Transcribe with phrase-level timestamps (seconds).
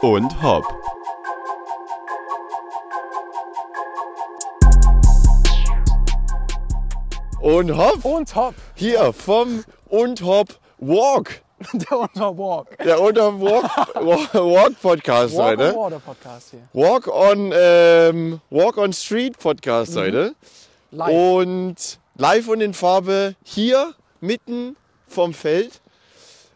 [0.00, 0.64] und Hop.
[7.40, 8.54] Und Hop, Und Hop.
[8.74, 11.42] hier vom und Hop Walk.
[11.74, 12.76] Der Unterwalk.
[12.78, 15.76] Der und Hop Walk, Walk, Podcast Walk on heute.
[15.76, 16.60] Water Podcast hier.
[16.72, 20.34] Walk on, ähm, Walk on Street Podcast heute.
[20.90, 21.08] Live.
[21.12, 25.80] Und live und in Farbe hier mitten vom Feld.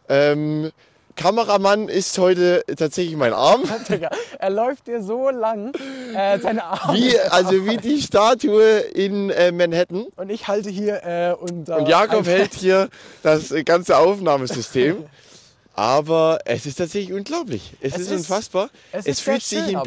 [0.09, 0.73] Ähm,
[1.17, 3.63] Kameramann ist heute tatsächlich mein Arm.
[4.39, 5.73] Er läuft dir so lang,
[6.15, 6.99] äh, seine Arme.
[6.99, 10.07] Wie, also wie die Statue in äh, Manhattan.
[10.17, 11.79] Und ich halte hier äh, unter.
[11.79, 12.89] Und Jakob hält hier
[13.23, 15.05] das ganze Aufnahmesystem.
[15.75, 17.73] Aber es ist tatsächlich unglaublich.
[17.81, 18.71] Es, Es ist, ist- unfassbar.
[18.93, 19.85] es Es, fühlt sich schön, ein aber.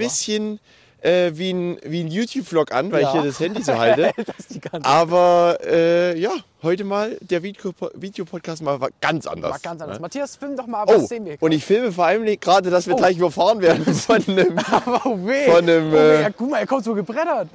[1.02, 3.08] Äh, wie ein, wie ein YouTube-Vlog an, weil Ja.
[3.08, 4.12] ich hier das Handy so halte.
[4.74, 6.32] Er Aber äh, ja,
[6.64, 9.52] heute mal der Video- Videopodcast mal war ganz anders.
[9.52, 10.00] War ganz anders.
[10.00, 11.38] Matthias, film doch mal, was Oh, sehen wir.
[11.40, 12.98] und ich filme vor allem gerade, dass wir Oh.
[12.98, 14.58] gleich überfahren werden von einem.
[14.72, 15.46] Aber oh weh.
[15.46, 15.98] Von einem, oh weh.
[16.18, 17.48] äh, Ja, guck mal, er kommt so gebrettert.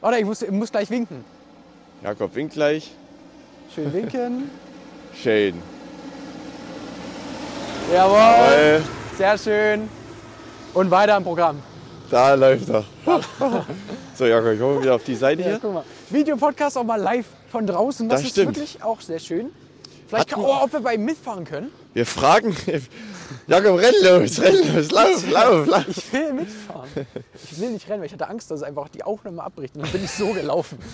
[0.00, 1.24] Warte, ich muss, ich muss gleich winken.
[2.02, 2.90] Jakob winkt gleich.
[3.74, 4.50] Schön winken.
[5.22, 5.54] Schön.
[7.92, 8.16] Jawohl.
[8.18, 8.82] Weil
[9.16, 9.88] Sehr schön.
[10.74, 11.62] Und weiter im Programm.
[12.10, 12.84] Da läuft er.
[14.14, 15.58] so, Jakob, ich hole wieder auf die Seite Ja, hier.
[15.60, 15.84] guck mal.
[16.10, 18.08] Videopodcast auch mal live von draußen.
[18.08, 18.56] Das, Das ist stimmt.
[18.56, 19.50] wirklich auch sehr schön.
[20.08, 21.70] Vielleicht kann, oh, ob wir bei ihm mitfahren können.
[21.92, 22.56] Wir fragen.
[23.46, 25.84] Jakob, renn los, renn los, lauf, lauf, lauf.
[25.88, 26.88] Ich will mitfahren.
[27.50, 29.76] Ich will nicht rennen, weil ich hatte Angst, dass es einfach die Aufnahme abbricht.
[29.76, 30.78] Und dann bin ich so gelaufen.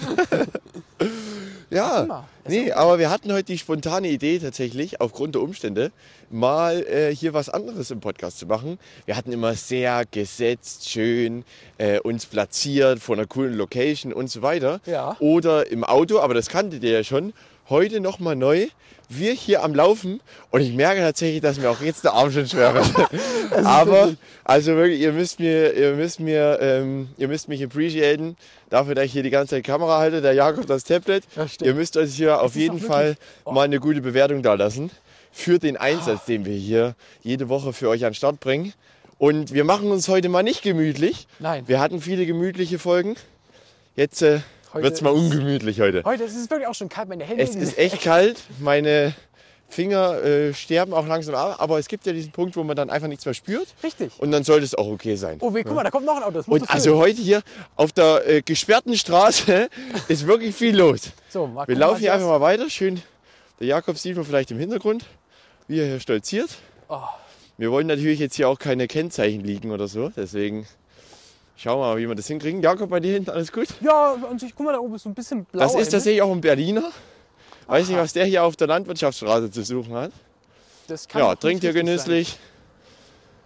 [1.75, 5.91] Ja, nee, aber wir hatten heute die spontane Idee tatsächlich, aufgrund der Umstände,
[6.30, 8.78] mal äh, hier was anderes im Podcast zu machen.
[9.06, 11.45] Wir hatten immer sehr gesetzt, schön
[11.78, 14.80] äh, uns platziert vor einer coolen Location und so weiter.
[14.86, 15.17] Ja.
[15.19, 17.33] Oder im Auto, aber das kanntet ihr ja schon.
[17.69, 18.69] Heute nochmal neu.
[19.09, 22.47] Wir hier am Laufen und ich merke tatsächlich, dass mir auch jetzt der Arm schon
[22.47, 23.11] schwer wird.
[23.65, 28.37] aber also wirklich, ihr müsst mir, ihr müsst mir, ähm, ihr müsst mich appreciaten
[28.71, 31.25] dafür, dass ich hier die ganze Zeit Kamera halte, der Jakob das Tablet.
[31.37, 33.53] Ja, ihr müsst euch hier auf ist jeden Fall oh.
[33.53, 34.91] mal eine gute Bewertung da lassen
[35.33, 38.73] für den Einsatz, den wir hier jede Woche für euch an den Start bringen.
[39.19, 41.27] Und wir machen uns heute mal nicht gemütlich.
[41.39, 41.64] Nein.
[41.67, 43.17] Wir hatten viele gemütliche Folgen.
[43.97, 44.41] Jetzt äh,
[44.74, 46.02] wird es mal ungemütlich heute.
[46.05, 47.08] Heute es ist wirklich auch schon kalt.
[47.08, 48.40] Meine Hände Es ist echt kalt.
[48.61, 49.14] Meine
[49.68, 51.57] Finger äh, sterben auch langsam ab.
[51.58, 53.68] Aber es gibt ja diesen Punkt, wo man dann einfach nichts mehr spürt.
[53.83, 54.13] Richtig.
[54.18, 55.39] Und dann sollte es auch okay sein.
[55.40, 56.33] Oh, weh, guck mal, da kommt noch ein Auto.
[56.33, 57.02] Das musst Und du also filmen.
[57.02, 57.42] heute hier
[57.77, 59.68] auf der äh, gesperrten Straße
[60.08, 61.13] ist wirklich viel los.
[61.29, 62.70] So, mal Wir laufen hier einfach mal weiter.
[62.70, 63.02] Schön.
[63.61, 65.05] Der Jakob sieht man vielleicht im Hintergrund,
[65.68, 66.51] wie er hier stolziert.
[66.89, 66.98] Oh.
[67.57, 70.11] Wir wollen natürlich jetzt hier auch keine Kennzeichen liegen oder so.
[70.11, 70.67] Deswegen
[71.57, 72.63] schauen wir mal, wie wir das hinkriegen.
[72.63, 73.69] Jakob, bei dir hinten alles gut?
[73.81, 75.63] Ja, an sich, guck mal, da oben ist so ein bisschen blau.
[75.65, 76.91] Das ist tatsächlich auch ein Berliner.
[77.67, 80.13] Weiß nicht, was der hier auf der Landwirtschaftsstraße zu suchen hat.
[80.89, 82.39] Das kann Ja, trinkt hier genüsslich.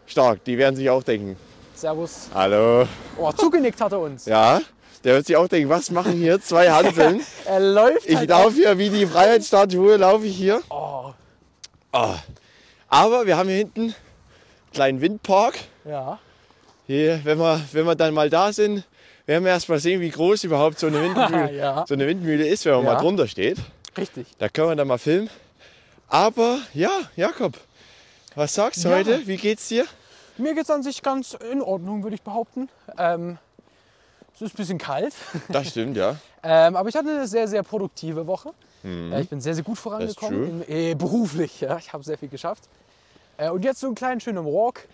[0.06, 1.36] Stark, die werden sich auch denken.
[1.74, 1.94] Sein.
[1.94, 2.28] Servus.
[2.34, 2.88] Hallo.
[3.16, 4.24] Oh, zugenickt hat er uns.
[4.26, 4.60] Ja,
[5.04, 7.20] der wird sich auch denken, was machen hier zwei Hanseln?
[7.44, 10.60] Er läuft Ich halt laufe hier wie die Freiheitsstatue, laufe ich hier.
[10.70, 11.12] Oh,
[11.92, 12.16] Ah.
[12.88, 13.94] Aber wir haben hier hinten einen
[14.72, 15.54] kleinen Windpark.
[15.84, 16.18] ja.
[16.88, 18.82] Hier, wenn wir, wenn wir dann mal da sind,
[19.26, 21.84] werden wir erst mal sehen, wie groß überhaupt so eine Windmühle, Ja.
[21.86, 22.94] so eine Windmühle ist, wenn man Ja.
[22.94, 23.58] mal drunter steht.
[23.96, 24.26] Richtig.
[24.38, 25.28] Da können wir dann mal filmen.
[26.08, 27.58] Aber ja, Jakob,
[28.34, 28.96] was sagst du Ja.
[28.96, 29.26] heute?
[29.26, 29.84] Wie geht's dir?
[30.38, 32.70] Mir geht es an sich ganz in Ordnung, würde ich behaupten.
[32.96, 33.36] Ähm,
[34.34, 35.14] es ist ein bisschen kalt.
[35.50, 36.16] Das stimmt, ja.
[36.44, 38.52] Ähm, aber ich hatte eine sehr, sehr produktive Woche.
[38.84, 40.58] Äh, ich bin sehr, sehr gut vorangekommen.
[40.58, 40.62] Mhm.
[40.62, 41.76] In, äh, beruflich, ja.
[41.78, 42.62] Ich habe sehr viel geschafft.
[43.36, 44.86] Äh, und jetzt so einen kleinen schönen Walk.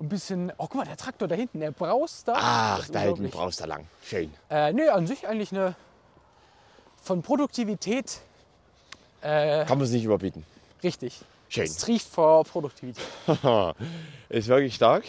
[0.00, 0.50] Ein bisschen.
[0.58, 2.32] Oh, guck mal, der Traktor da hinten, der braust da.
[2.32, 3.86] Das Ach, da hinten brauchst du lang.
[4.04, 4.32] Schön.
[4.50, 5.74] Äh, nee, an sich eigentlich eine.
[7.02, 8.20] Von Produktivität
[9.20, 10.44] äh, Kann man es nicht überbieten.
[10.82, 11.20] richtig.
[11.50, 11.64] Schön.
[11.64, 13.04] Es riecht vor Produktivität.
[14.30, 15.04] ist wirklich stark.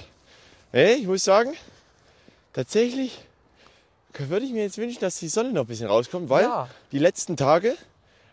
[0.72, 1.54] Hey, ich muss sagen,
[2.54, 3.18] tatsächlich
[4.18, 6.68] würde ich mir jetzt wünschen, dass die Sonne noch ein bisschen rauskommt, weil Ja.
[6.92, 7.76] die letzten Tage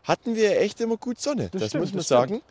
[0.05, 1.49] hatten wir echt immer gut Sonne.
[1.53, 2.43] Das, stimmt, muss man das sagen.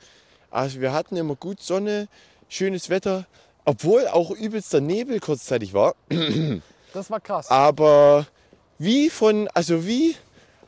[0.49, 2.07] Also wir hatten immer gut Sonne,
[2.49, 3.25] schönes Wetter,
[3.65, 5.95] obwohl auch übelster Nebel kurzzeitig war.
[6.93, 7.49] Das war krass.
[7.49, 8.27] Aber
[8.77, 10.15] wie von, also wie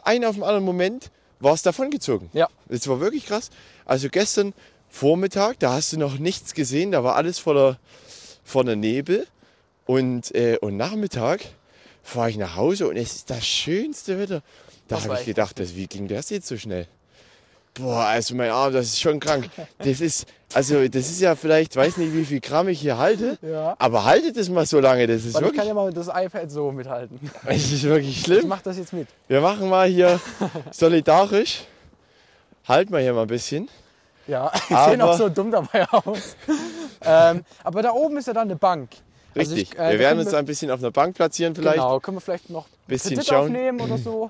[0.04, 2.30] ein auf den anderen Moment war es davongezogen.
[2.34, 2.48] Ja.
[2.70, 3.50] Es war wirklich krass.
[3.86, 4.54] Also gestern
[4.90, 7.80] Vormittag, da hast du noch nichts gesehen, da war alles voller,
[8.44, 9.28] voller Nebel.
[9.86, 11.42] Und, äh, und Nachmittag
[12.04, 14.42] fahre ich nach Hause und es ist das schönste Wetter.
[14.88, 16.88] Da Das habe ich gedacht, das, wie ging das jetzt so schnell?
[17.76, 19.50] Boah, also mein Arm, das ist schon krank.
[19.80, 23.40] Das ist, also das ist ja vielleicht, weiß nicht, wie viel Gramm ich hier halte,
[23.42, 23.76] Ja.
[23.80, 26.08] aber haltet es mal so lange, das ist Weil ich wirklich, kann ja mal das
[26.08, 27.20] iPad so mithalten.
[27.48, 28.48] es ist wirklich Ich schlimm.
[28.48, 29.08] mach das jetzt mit.
[29.28, 30.20] Wir machen mal hier
[30.72, 31.64] solidarisch.
[32.68, 33.68] Halt mal hier mal ein bisschen.
[34.28, 36.36] Ja, die sehen auch Aber- so dumm dabei aus.
[37.04, 38.90] ähm, aber da oben ist ja dann eine Bank.
[39.36, 39.74] Also Richtig.
[39.74, 41.78] ich, äh, wir werden uns ein bisschen auf einer Bank platzieren vielleicht.
[41.78, 43.46] Genau, können wir vielleicht noch Bisschen Kredit schauen.
[43.48, 44.30] aufnehmen oder so.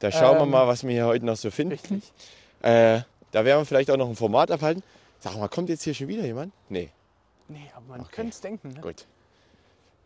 [0.00, 1.72] Da schauen wir Ähm, mal, was wir hier heute noch so finden.
[1.74, 2.02] Richtig.
[2.64, 3.02] Äh,
[3.32, 4.82] da werden wir vielleicht auch noch ein Format abhalten.
[5.20, 6.52] Sag mal, kommt jetzt hier schon wieder jemand?
[6.68, 6.90] Nee,
[7.48, 8.68] Nee, aber man könnte es denken.
[8.70, 8.80] Ne?
[8.80, 9.04] gut.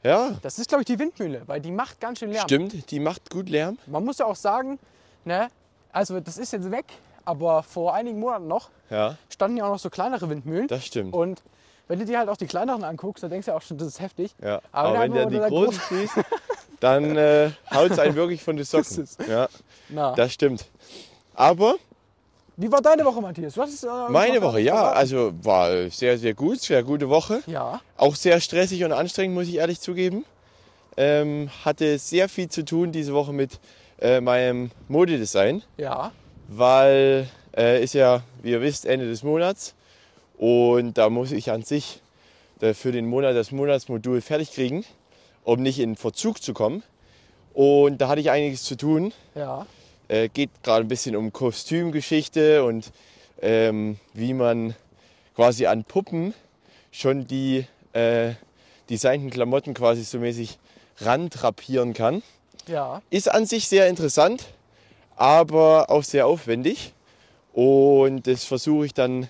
[0.02, 2.44] Ja, Das ist, glaube ich, die Windmühle, weil die macht ganz schön Lärm.
[2.44, 3.78] stimmt, die macht gut Lärm.
[3.86, 4.78] Man muss ja auch sagen,
[5.24, 5.48] ne,
[5.92, 6.84] also das ist jetzt weg,
[7.24, 10.66] aber vor einigen Monaten noch Ja, standen ja auch noch so kleinere Windmühlen.
[10.68, 11.14] das stimmt.
[11.14, 11.42] Und
[11.88, 13.88] wenn du dir halt auch die kleineren anguckst, dann denkst du ja auch schon, das
[13.88, 14.34] ist heftig.
[14.42, 14.60] Ja.
[14.72, 16.14] Aber Aber, wenn der die großen schließt,
[16.80, 19.02] dann äh, haut es einen wirklich von den Socken.
[19.04, 19.26] ist es.
[19.28, 19.48] Ja,
[19.88, 20.66] Na, das stimmt.
[21.34, 21.76] Aber
[22.58, 23.56] wie war deine Woche, Matthias?
[23.56, 27.40] Hattest, äh, meine Woche, ja, was- also war sehr, sehr gut, sehr gute Woche.
[27.46, 30.24] Ja, Auch sehr stressig und anstrengend, muss ich ehrlich zugeben.
[30.96, 33.60] Ähm, hatte sehr viel zu tun diese Woche mit
[34.00, 36.10] äh, meinem Modedesign, ja,
[36.48, 39.74] weil äh, ist ja, wie ihr wisst, Ende des Monats.
[40.36, 42.00] Und da muss ich an sich
[42.60, 44.84] äh, für den Monat das Monatsmodul fertig kriegen,
[45.44, 46.82] um nicht in Verzug zu kommen.
[47.54, 49.12] Und da hatte ich einiges zu tun.
[49.34, 49.66] ja.
[50.08, 52.92] Äh, geht gerade ein bisschen um Kostümgeschichte und
[53.40, 54.74] ähm, wie man
[55.36, 56.34] quasi an Puppen
[56.90, 58.32] schon die äh,
[58.90, 60.58] designten Klamotten quasi so mäßig
[61.00, 62.22] rantrapieren kann.
[62.66, 64.46] Ja, Ist an sich sehr interessant,
[65.16, 66.92] aber auch sehr aufwendig.
[67.52, 69.28] Und das versuche ich dann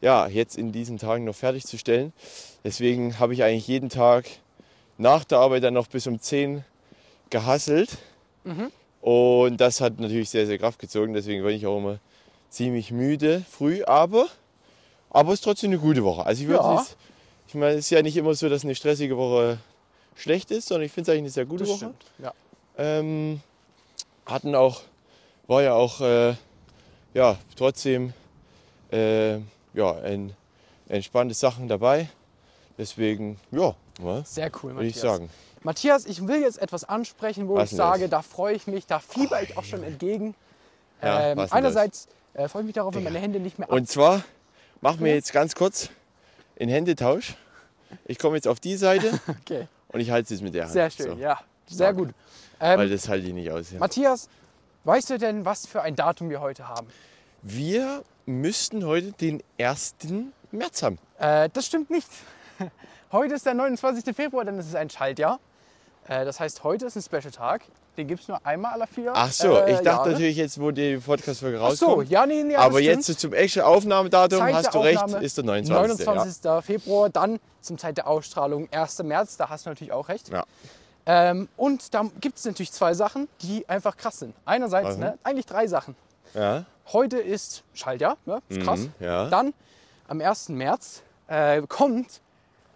[0.00, 2.12] ja, jetzt in diesen Tagen noch fertigzustellen.
[2.62, 4.26] Deswegen habe ich eigentlich jeden Tag
[4.98, 6.64] nach der Arbeit dann noch bis um 10
[7.30, 7.98] gehasselt.
[9.04, 11.12] Und das hat natürlich sehr, sehr Kraft gezogen.
[11.12, 11.98] Deswegen bin ich auch immer
[12.48, 13.84] ziemlich müde früh.
[13.84, 14.28] Aber,
[15.10, 16.24] aber es ist trotzdem eine gute Woche.
[16.24, 16.80] Also ich würde Ja.
[16.80, 16.96] nicht,
[17.48, 19.58] ich meine, es ist ja nicht immer so, dass eine stressige Woche
[20.16, 21.76] schlecht ist, sondern ich finde es eigentlich eine sehr gute das Woche.
[21.78, 22.04] stimmt.
[22.18, 22.32] Ja.
[22.78, 23.42] Ähm,
[24.24, 24.80] hatten auch,
[25.48, 26.34] war ja auch, äh,
[27.12, 28.14] ja, trotzdem,
[28.90, 29.34] äh,
[29.74, 30.34] ja, ein,
[30.88, 32.08] entspannte Sachen dabei.
[32.78, 33.74] Deswegen, ja,
[34.24, 35.28] Sehr cool, würde ich sagen.
[35.64, 38.10] Matthias, ich will jetzt etwas ansprechen, wo Was ich sage, das?
[38.10, 40.34] da freue ich mich, da fieber ich auch schon entgegen.
[41.02, 44.22] Ja, ähm, einerseits äh, freue ich mich darauf, wenn meine Hände nicht mehr Und zwar
[44.80, 45.88] machen wir jetzt ganz kurz
[46.60, 47.34] einen Händetausch.
[48.04, 50.72] Ich komme jetzt auf die Seite Okay, und ich halte es mit der Hand.
[50.72, 52.06] sehr schön, So, ja, sehr Danke.
[52.06, 52.14] gut.
[52.58, 53.70] Weil Ähm, das halte ich nicht aus.
[53.72, 53.78] Ja.
[53.78, 54.28] Matthias,
[54.84, 56.86] weißt du denn, was für ein Datum wir heute haben?
[57.42, 59.96] Wir müssten heute den 1.
[60.50, 60.98] März haben.
[61.18, 62.08] Äh, das stimmt nicht.
[63.12, 64.14] Heute ist der 29.
[64.16, 65.38] Februar, denn es ist ein Schaltjahr.
[66.08, 67.62] Äh, das heißt, heute ist ein Special-Tag.
[67.96, 70.10] Den gibt es nur einmal alle vier Ach so, äh, ich dachte Jahre.
[70.10, 72.10] natürlich jetzt, wo die Podcast-Folge Ach so, rauskommt.
[72.10, 73.20] ja, nee, nee, Aber jetzt stimmt.
[73.20, 76.04] zum echten Aufnahmedatum Zeit hast du recht, Aufnahme, ist der 29.
[76.06, 76.64] 29.
[76.64, 78.98] Februar, dann zum Zeit der Ausstrahlung 1.
[79.04, 80.28] März, da hast du natürlich auch recht.
[80.30, 80.42] Ja.
[81.06, 84.34] Ähm, und da gibt es natürlich zwei Sachen, die einfach krass sind.
[84.44, 85.00] Einerseits, Mhm.
[85.02, 85.94] ne, eigentlich drei Sachen.
[86.34, 86.40] Ja.
[86.56, 86.64] ja.
[86.92, 88.80] Heute ist Schaltjahr, ne, ist krass.
[88.80, 89.28] Mhm, ja.
[89.30, 89.54] Dann
[90.08, 90.48] am 1.
[90.48, 92.20] März äh, kommt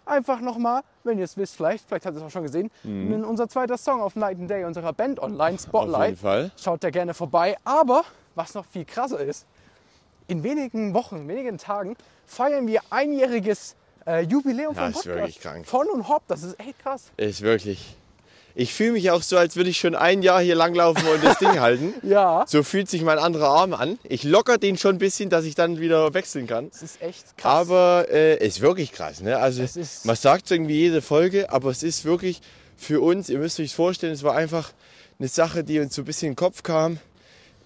[0.09, 3.23] einfach nochmal, wenn ihr es wisst, vielleicht, vielleicht habt ihr es auch schon gesehen, in
[3.23, 5.41] unser zweiter Song auf Night and Day unserer Band online, Mhm.
[5.43, 6.17] Auf jeden Spotlight.
[6.19, 6.51] Fall.
[6.57, 7.55] Schaut da gerne vorbei.
[7.63, 8.03] Aber
[8.35, 9.45] was noch viel krasser ist,
[10.27, 11.95] in wenigen Wochen, wenigen Tagen
[12.25, 13.75] feiern wir einjähriges
[14.05, 15.15] äh, Jubiläum Ja, vom ist Podcast.
[15.17, 15.65] wirklich krank.
[15.67, 17.11] Von und Hop, das ist echt krass.
[17.17, 17.95] Ist wirklich.
[18.59, 21.37] Ich fühle mich auch so, als würde ich schon ein Jahr hier langlaufen und das
[21.37, 21.93] Ding halten.
[22.03, 23.97] Ja, So fühlt sich mein anderer Arm an.
[24.03, 26.69] Ich locker den schon ein bisschen, dass ich dann wieder wechseln kann.
[26.69, 27.69] das ist echt krass.
[27.69, 29.21] Aber äh, ist wirklich krass.
[29.21, 29.37] Ne?
[29.37, 32.41] Also Es man sagt es irgendwie jede Folge, aber es ist wirklich
[32.75, 34.73] für uns, ihr müsst euch vorstellen, es war einfach
[35.19, 36.97] eine Sache, die uns so ein bisschen in den Kopf kam,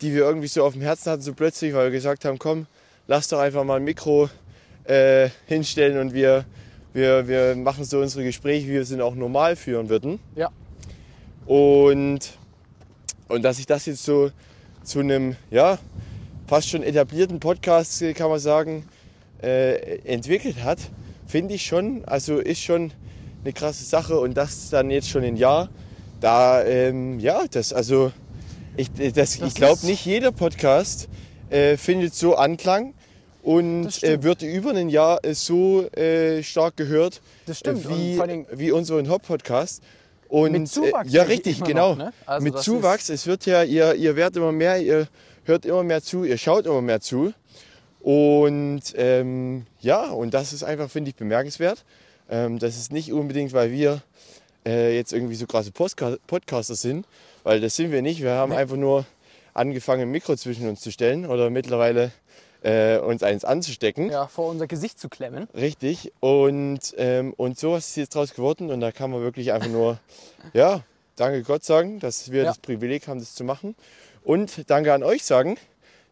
[0.01, 2.67] die wir irgendwie so auf dem Herzen hatten, so plötzlich, weil wir gesagt haben, komm,
[3.07, 4.29] lass doch einfach mal ein Mikro
[4.83, 6.45] äh, hinstellen und wir,
[6.93, 10.19] wir, wir machen so unsere Gespräche, wie wir sie auch normal führen würden.
[10.35, 10.51] ja,
[11.45, 12.37] Und,
[13.27, 14.31] und dass sich das jetzt so
[14.83, 15.79] zu einem, ja,
[16.47, 18.85] fast schon etablierten Podcast, äh, kann man sagen,
[19.41, 20.79] äh, entwickelt hat,
[21.27, 22.91] finde ich schon, also ist schon
[23.43, 24.19] eine krasse Sache.
[24.19, 25.69] Und das dann jetzt schon ein Jahr,
[26.21, 28.11] da, ähm, ja, das, also,
[28.77, 31.09] ich, äh, das, Das ich glaube nicht jeder Podcast
[31.49, 32.93] äh, findet so Anklang
[33.41, 35.87] und äh, wird über ein Jahr äh, so
[36.41, 38.19] stark gehört wie,
[38.51, 39.83] wie unseren Hop-Podcast.
[40.33, 41.91] Und, Mit Zuwachs äh, ja, eigentlich richtig, genau.
[41.91, 42.13] noch, ne?
[42.25, 43.09] Also Mit Zuwachs.
[43.09, 45.07] Es wird ja, ihr, ihr werdet immer mehr, ihr
[45.43, 47.33] hört immer mehr zu, ihr schaut immer mehr zu.
[48.01, 51.85] Und ähm, ja, und das ist einfach, finde ich, bemerkenswert.
[52.31, 54.01] Ähm, das ist nicht unbedingt, weil wir
[54.65, 57.05] äh, jetzt irgendwie so krasse Postka Podcaster sind,
[57.43, 58.23] weil das sind wir nicht.
[58.23, 58.57] Wir haben Nee.
[58.57, 59.05] einfach nur
[59.53, 62.11] angefangen, ein Mikro zwischen uns zu stellen oder mittlerweile
[62.63, 64.09] äh, uns eins anzustecken.
[64.09, 65.47] ja, vor unser Gesicht zu klemmen.
[65.53, 66.11] Richtig.
[66.19, 68.71] Und, ähm, und sowas ist jetzt draus geworden.
[68.71, 69.99] Und da kann man wirklich einfach nur,
[70.53, 70.81] ja,
[71.15, 72.47] danke Gott sagen, dass wir Ja.
[72.49, 73.75] das Privileg haben, das zu machen.
[74.23, 75.57] Und danke an euch sagen,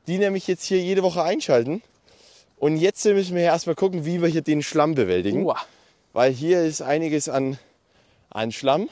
[0.07, 1.81] die nämlich jetzt hier jede Woche einschalten
[2.57, 5.45] Und jetzt müssen wir erstmal gucken, wie wir hier den Schlamm bewältigen.
[5.45, 5.57] Uah.
[6.13, 7.57] Weil hier ist einiges an,
[8.29, 8.89] an Schlamm.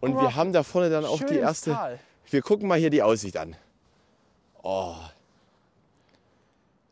[0.00, 1.72] Und mal, wir haben da vorne dann auch schön die erste.
[1.72, 1.98] Tal.
[2.30, 3.56] Wir gucken mal hier die Aussicht an.
[4.62, 4.94] Oh,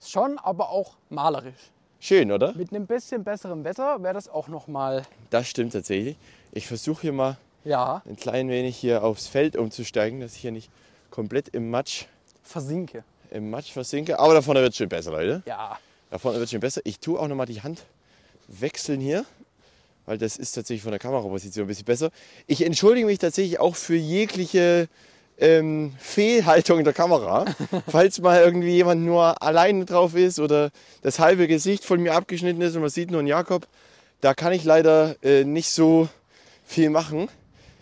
[0.04, 1.70] Schon, aber auch malerisch.
[2.00, 2.52] schön, oder?
[2.54, 6.16] Mit einem bisschen besserem Wetter wäre das auch noch mal, Das stimmt tatsächlich.
[6.52, 10.50] Ich versuche hier mal ja, ein klein wenig hier aufs Feld umzusteigen, dass ich hier
[10.52, 10.70] nicht
[11.10, 12.06] komplett im Matsch,
[12.42, 13.04] versinke.
[13.30, 14.18] im Matsch versinke.
[14.18, 15.42] Aber da vorne wird es schon besser, Leute.
[15.46, 15.78] Ja,
[16.10, 16.80] Da vorne wird es schon besser.
[16.84, 17.84] Ich tue auch nochmal die Hand
[18.48, 19.24] wechseln hier,
[20.06, 22.10] weil das ist tatsächlich von der Kameraposition ein bisschen besser.
[22.48, 24.88] Ich entschuldige mich tatsächlich auch für jegliche
[25.42, 27.44] ähm, Fehlhaltung der Kamera.
[27.88, 30.70] Falls mal irgendwie jemand nur alleine drauf ist oder
[31.02, 33.66] das halbe Gesicht von mir abgeschnitten ist und man sieht nur einen Jakob,
[34.20, 36.08] da kann ich leider äh, nicht so
[36.64, 37.28] viel machen,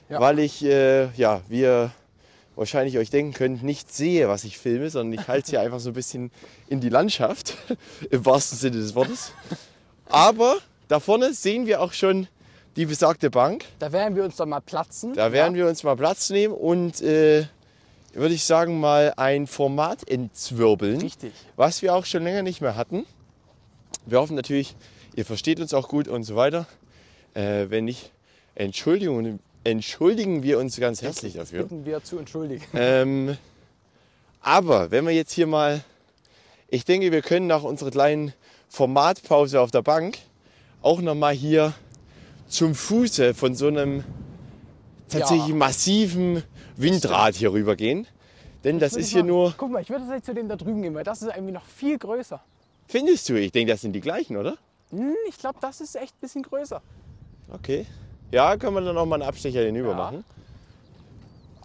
[0.09, 0.21] Ja.
[0.21, 1.91] weil ich, äh, ja, wie ihr
[2.57, 5.81] wahrscheinlich euch denken könnt, nicht sehe, was ich filme, sondern ich halte es hier einfach
[5.81, 6.31] so ein bisschen
[6.69, 7.55] in die Landschaft,
[8.11, 9.33] im wahrsten Sinne des Wortes.
[10.09, 10.57] Aber
[10.89, 12.27] da vorne sehen wir auch schon
[12.77, 13.65] die besagte Bank.
[13.79, 15.15] da werden wir uns dann mal platzen.
[15.15, 17.47] Da werden wir uns mal Platz nehmen und, äh,
[18.13, 21.33] würde ich sagen, mal ein Format entzwirbeln, Richtig.
[21.57, 23.07] was wir auch schon länger nicht mehr hatten.
[24.07, 24.75] Wir hoffen natürlich,
[25.15, 26.67] ihr versteht uns auch gut und so weiter.
[27.35, 28.11] Äh, wenn nicht,
[28.55, 31.63] Entschuldigung, entschuldigen wir uns ganz herzlich dafür.
[31.63, 32.65] Bitten wir zu entschuldigen.
[32.75, 33.37] Ähm,
[34.41, 35.85] aber wenn wir jetzt hier mal,
[36.69, 38.33] ich denke, wir können nach unserer kleinen
[38.69, 40.19] Formatpause auf der Bank
[40.83, 41.75] auch noch mal hier
[42.51, 44.05] zum Fuße von so einem
[45.09, 45.55] tatsächlich Ja.
[45.55, 46.43] massiven
[46.77, 48.07] Windrad hier rüber gehen.
[48.65, 50.83] Denn das ist hier mal- nur, Guck mal, ich würde tatsächlich zu dem da drüben
[50.83, 52.41] gehen, weil das ist irgendwie noch viel größer.
[52.89, 53.35] findest du?
[53.41, 54.57] Ich denke, das sind die gleichen, oder?
[54.91, 56.83] Hm, ich glaube, das ist echt ein bisschen größer.
[57.53, 57.87] Okay.
[58.33, 59.97] Ja, können wir dann noch mal einen Abstecher hinüber Ja.
[59.97, 60.25] machen.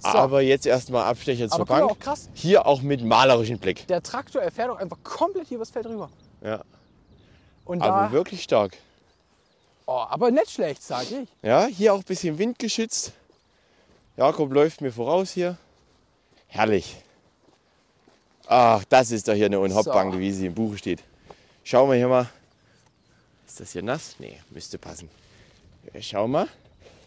[0.01, 0.09] So.
[0.09, 1.91] Aber jetzt erstmal Abstecher zur Aber Bank.
[1.91, 2.29] auch krass.
[2.33, 3.87] Hier auch mit malerischem Blick.
[3.87, 6.09] Der Traktor, er fährt auch einfach komplett hier übers Feld rüber.
[6.43, 6.61] Ja,
[7.65, 8.77] Und aber wirklich stark.
[9.85, 11.29] Oh, aber nicht schlecht, sage ich.
[11.41, 13.11] Ja, hier auch ein bisschen windgeschützt.
[14.17, 15.57] Jakob läuft mir voraus hier.
[16.47, 16.95] Herrlich.
[18.47, 20.19] Ach, das ist doch hier eine Unhoppbank, So.
[20.19, 21.01] wie sie im Buch steht.
[21.63, 22.29] Schauen wir hier mal.
[23.47, 24.15] Ist das hier nass?
[24.19, 25.09] Nee, müsste passen.
[25.93, 26.47] Ja, Schau mal.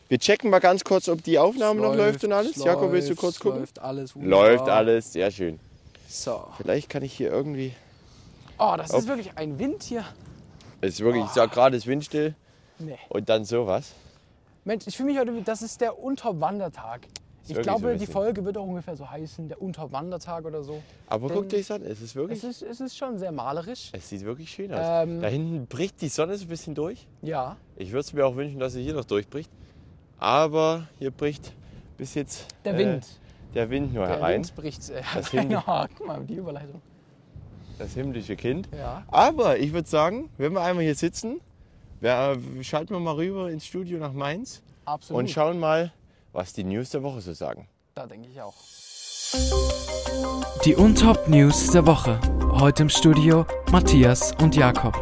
[0.08, 2.56] Wir checken mal ganz kurz, ob die Aufnahme noch läuft und alles.
[2.56, 3.60] Jakob, willst du kurz gucken?
[3.60, 4.16] Läuft alles.
[4.16, 4.48] wunderbar.
[4.50, 5.60] Läuft alles, sehr schön.
[6.08, 6.46] So.
[6.56, 7.74] Vielleicht kann ich hier irgendwie.
[8.58, 10.04] Oh, das ist wirklich ein Wind hier.
[10.80, 12.34] Es ist wirklich, ich sag gerade, es ist windstill
[12.78, 12.98] Nee.
[13.08, 13.94] und dann sowas.
[14.64, 17.06] Mensch, ich fühle mich heute, das ist der Unterwandertag.
[17.44, 18.10] Ich wirklich glaube, so die.
[18.12, 20.82] Folge wird auch ungefähr so heißen, der Unterwandertag oder so.
[21.06, 22.44] Aber Denn guckt euch an, es ist wirklich.
[22.44, 23.88] Es ist, es ist schon sehr malerisch.
[23.92, 24.80] Es sieht wirklich schön aus.
[24.82, 27.06] Ähm, da hinten bricht die Sonne so ein bisschen durch.
[27.22, 27.56] Ja.
[27.76, 29.50] Ich würde es mir auch wünschen, dass sie hier noch durchbricht.
[30.18, 31.52] Aber hier bricht
[31.96, 33.06] bis jetzt Der äh, Wind.
[33.54, 34.42] der Wind nur Der herein.
[34.42, 35.56] Wind bricht äh, Das herein.
[35.66, 36.82] Oh, guck mal, die Überleitung.
[37.78, 38.68] Das himmlische Kind.
[38.76, 39.04] Ja.
[39.08, 41.40] Aber ich würde sagen, wenn wir einmal hier sitzen,
[42.00, 45.22] wir, äh, schalten wir mal rüber ins Studio nach Mainz Absolut.
[45.22, 45.92] und schauen mal,
[46.32, 47.68] was die News der Woche so sagen.
[47.94, 48.54] da denke ich auch.
[50.64, 52.20] Die Untop News der Woche.
[52.52, 54.96] Heute im Studio Matthias und Jakob.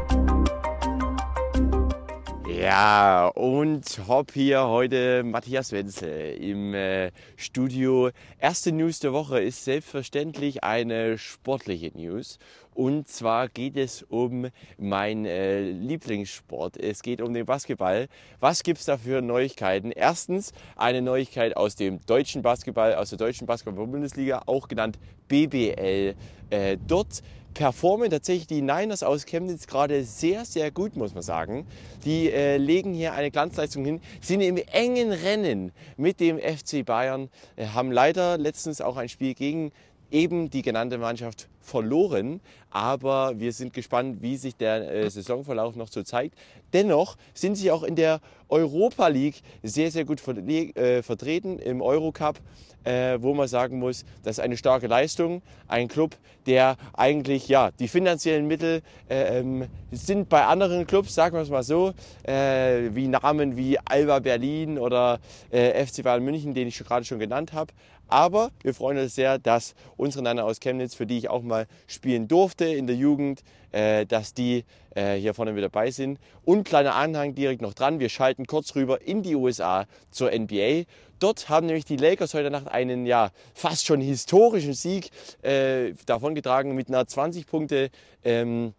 [2.48, 8.10] Ja, und hopp hier heute Matthias Wenzel im äh, Studio.
[8.40, 12.38] Erste News der Woche ist selbstverständlich eine sportliche News.
[12.76, 16.76] Und zwar geht es um mein äh, Lieblingssport.
[16.76, 18.06] Es geht um den Basketball.
[18.38, 19.92] Was gibt es da für Neuigkeiten?
[19.92, 26.14] Erstens eine Neuigkeit aus dem deutschen Basketball, aus der deutschen Basketball-Bundesliga, auch genannt BBL.
[26.50, 27.22] Äh, dort
[27.54, 31.66] performen tatsächlich die Niners aus Chemnitz gerade sehr, sehr gut, muss man sagen.
[32.04, 37.30] Die äh, legen hier eine Glanzleistung hin, sind im engen Rennen mit dem FC Bayern,
[37.56, 39.72] äh, haben leider letztens auch ein Spiel gegen
[40.10, 42.40] eben die genannte Mannschaft verloren.
[42.70, 46.36] Aber wir sind gespannt, wie sich der äh, Saisonverlauf noch so zeigt.
[46.72, 51.80] Dennoch sind sie auch in der Europa League sehr, sehr gut verle- äh, vertreten im
[51.80, 52.38] Eurocup,
[52.84, 55.40] äh, wo man sagen muss, das ist eine starke Leistung.
[55.68, 61.34] Ein Club, der eigentlich ja die finanziellen Mittel äh, ähm, sind bei anderen Clubs, sagen
[61.34, 61.94] wir es mal so,
[62.24, 65.18] äh, wie Namen wie Alba Berlin oder
[65.50, 67.72] äh, FC Bayern München, den ich gerade schon genannt habe.
[68.08, 71.55] Aber wir freuen uns sehr, dass unsere Nana aus Chemnitz, für die ich auch mal
[71.86, 76.18] spielen durfte in der Jugend, äh, dass die äh, hier vorne mit dabei sind.
[76.44, 80.84] Und kleiner Anhang direkt noch dran, wir schalten kurz rüber in die USA zur NBA.
[81.18, 85.10] Dort haben nämlich die Lakers heute Nacht einen ja fast schon historischen Sieg
[85.42, 87.90] äh, davongetragen mit einer 20 Punkte
[88.24, 88.74] ähm,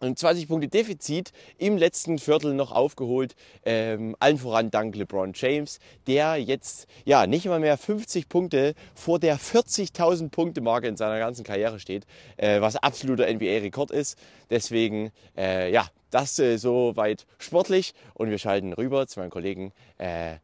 [0.00, 3.34] und 20 Punkte Defizit im letzten Viertel noch aufgeholt.
[3.64, 9.18] Ähm, allen voran dank LeBron James, der jetzt ja nicht mal mehr 50 Punkte vor
[9.18, 14.18] der 40.000 Punkte Marke in seiner ganzen Karriere steht, äh, was absoluter NBA-Rekord ist.
[14.50, 20.36] Deswegen äh, ja, das äh, soweit sportlich und wir schalten rüber zu meinem Kollegen äh,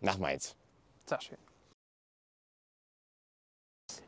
[0.00, 0.56] nach Mainz.
[1.06, 1.38] Sehr schön.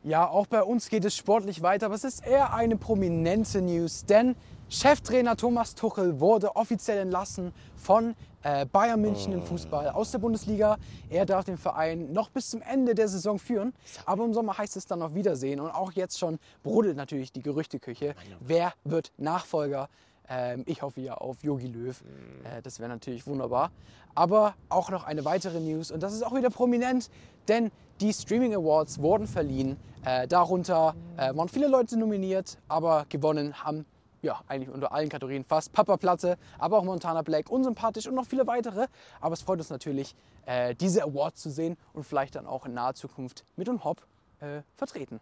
[0.03, 4.05] Ja, auch bei uns geht es sportlich weiter, aber es ist eher eine prominente News,
[4.05, 4.35] denn
[4.69, 10.77] Cheftrainer Thomas Tuchel wurde offiziell entlassen von äh, Bayern München im Fußball aus der Bundesliga.
[11.09, 13.73] Er darf den Verein noch bis zum Ende der Saison führen,
[14.05, 17.41] aber im Sommer heißt es dann auf Wiedersehen und auch jetzt schon brodelt natürlich die
[17.41, 18.13] Gerüchteküche.
[18.41, 19.87] Wer wird Nachfolger?
[20.27, 22.03] Ähm, ich hoffe ja auf Yogi Löw.
[22.43, 23.71] Äh, das wäre natürlich wunderbar.
[24.15, 27.09] Aber auch noch eine weitere News und das ist auch wieder prominent,
[27.47, 27.71] denn
[28.01, 29.77] die Streaming Awards wurden verliehen.
[30.03, 33.85] Äh, darunter äh, waren viele Leute nominiert, aber gewonnen haben
[34.21, 35.73] ja, eigentlich unter allen Kategorien fast.
[35.73, 38.87] Papa Platte, aber auch Montana Black, unsympathisch und noch viele weitere.
[39.21, 42.73] Aber es freut uns natürlich, äh, diese Awards zu sehen und vielleicht dann auch in
[42.73, 44.01] naher Zukunft mit und Hop
[44.39, 45.19] äh, vertreten.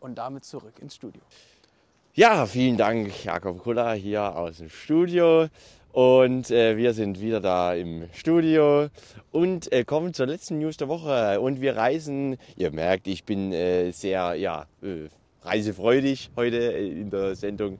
[0.00, 1.22] Und damit zurück ins Studio.
[2.14, 5.48] Ja, vielen Dank, Jakob Kuller hier aus dem Studio.
[5.92, 8.88] Und äh, wir sind wieder da im Studio
[9.32, 11.40] und äh, kommen zur letzten News der Woche.
[11.40, 15.08] Und wir reisen, ihr merkt, ich bin äh, sehr ja, äh,
[15.42, 17.78] reisefreudig heute in der Sendung.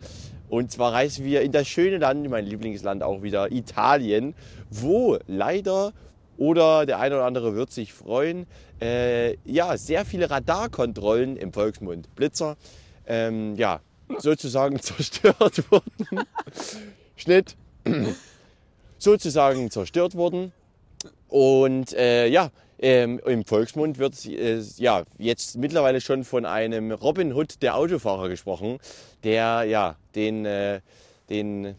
[0.49, 4.35] Und zwar reisen wir in das schöne Land, mein Lieblingsland auch wieder, Italien,
[4.71, 5.93] wo leider
[6.37, 8.47] oder der eine oder andere wird sich freuen,
[8.81, 12.57] äh, ja, sehr viele Radarkontrollen im Volksmund, Blitzer,
[13.07, 13.81] ähm, ja,
[14.19, 16.25] sozusagen zerstört wurden.
[17.17, 17.57] Schnitt.
[19.01, 20.53] sozusagen zerstört wurden.
[21.29, 22.51] Und äh, ja,
[22.83, 28.29] ähm, im Volksmund wird äh, ja jetzt mittlerweile schon von einem Robin Hood der Autofahrer
[28.29, 28.79] gesprochen,
[29.23, 30.81] der ja den, äh,
[31.29, 31.77] den,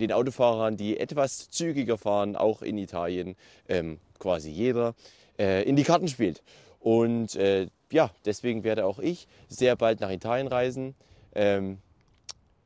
[0.00, 3.36] den Autofahrern, die etwas zügiger fahren, auch in Italien,
[3.68, 4.94] ähm, quasi jeder,
[5.38, 6.42] äh, in die Karten spielt.
[6.80, 10.96] Und äh, ja, deswegen werde auch ich sehr bald nach Italien reisen.
[11.34, 11.78] Ähm,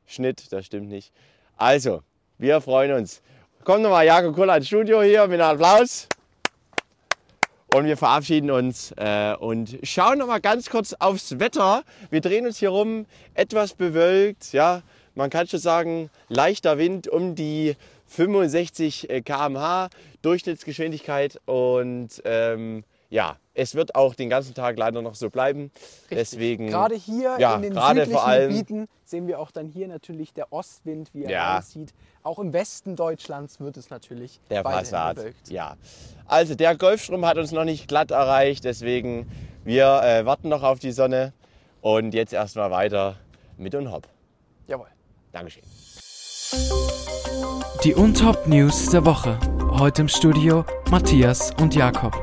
[0.07, 1.13] Schnitt, das stimmt nicht.
[1.57, 2.01] Also,
[2.39, 3.21] wir freuen uns.
[3.63, 6.07] Kommt nochmal Jakob Kuller ins Studio hier mit einem Applaus.
[7.73, 11.83] Und wir verabschieden uns äh, und schauen nochmal ganz kurz aufs Wetter.
[12.09, 14.51] Wir drehen uns hier rum, etwas bewölkt.
[14.51, 14.81] Ja,
[15.15, 19.89] man kann schon sagen, leichter Wind um die 65 km/h
[20.21, 21.39] Durchschnittsgeschwindigkeit.
[21.45, 25.71] Und ähm, ja, es wird auch den ganzen Tag leider noch so bleiben.
[26.09, 29.67] Deswegen, Gerade hier ja, in den gerade südlichen vor allem- Gebieten sehen wir auch dann
[29.67, 31.57] hier natürlich der Ostwind, wie er Ja.
[31.59, 31.93] aussieht.
[32.23, 35.15] Auch im Westen Deutschlands wird es natürlich Der weiterhin Passat.
[35.17, 35.49] bewölkt.
[35.49, 35.75] Ja.
[36.27, 39.29] Also der Golfstrom hat uns noch nicht glatt erreicht, deswegen
[39.65, 41.33] wir äh, warten noch auf die Sonne
[41.81, 43.17] und jetzt erstmal weiter
[43.57, 44.07] mit und hopp.
[44.67, 44.87] Jawohl.
[45.33, 45.63] Dankeschön.
[47.83, 49.39] Die Untop News der Woche.
[49.71, 52.13] Heute im Studio Matthias und Jakob.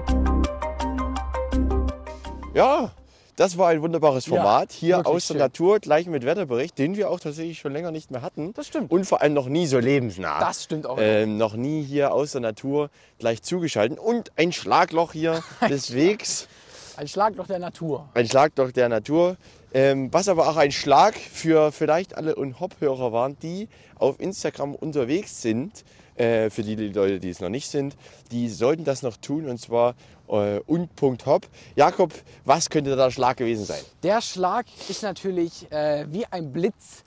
[2.54, 2.90] Ja,
[3.36, 4.72] das war ein wunderbares Ja, Format.
[4.72, 5.38] Hier wirklich aus der schön.
[5.42, 8.52] Natur, gleich mit Wetterbericht, den wir auch tatsächlich schon länger nicht mehr hatten.
[8.54, 8.90] Das stimmt.
[8.90, 10.40] Und vor allem noch nie so lebensnah.
[10.40, 10.98] Das stimmt auch.
[11.00, 13.98] ähm, noch nie hier aus der Natur gleich zugeschaltet.
[13.98, 16.48] Und ein Schlagloch hier des Wegs.
[16.96, 18.08] Ein Schlagloch der Natur.
[18.14, 19.36] Ein Schlagloch der Natur.
[19.72, 25.42] Ähm, was aber auch ein Schlag für vielleicht alle Und-Hop-Hörer waren, die auf Instagram unterwegs
[25.42, 25.84] sind.
[26.18, 27.96] Äh, für die Leute, die es noch nicht sind,
[28.32, 29.94] die sollten das noch tun und zwar
[30.28, 31.46] äh, und.hop.
[31.76, 32.12] Jakob,
[32.44, 33.80] was könnte der Schlag gewesen sein?
[34.02, 37.04] Der Schlag ist natürlich äh, wie ein Blitz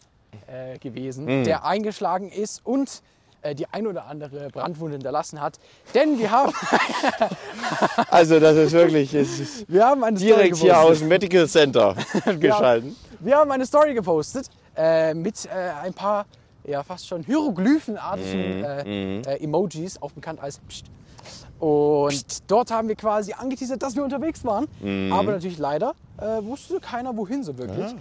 [0.47, 1.43] äh, gewesen, Mhm.
[1.43, 3.02] der eingeschlagen ist und
[3.41, 5.60] äh, die ein oder andere Brandwunde hinterlassen hat.
[5.93, 6.54] Denn wir haben,
[8.10, 11.95] Also das ist wirklich es ist wir haben eine direkt hier aus dem Medical Center
[12.39, 12.95] geschalten.
[13.19, 15.50] Wir haben eine Story gepostet äh, mit äh,
[15.84, 16.26] ein paar
[16.65, 20.86] ja, fast schon hieroglyphenartigen Mhm, äh, äh, Emojis, auch bekannt als Psst.
[21.60, 24.67] Und dort haben wir quasi angeteasert, dass wir unterwegs waren.
[24.82, 25.13] Mhm.
[25.13, 27.93] Aber natürlich leider äh, wusste keiner, wohin so wirklich.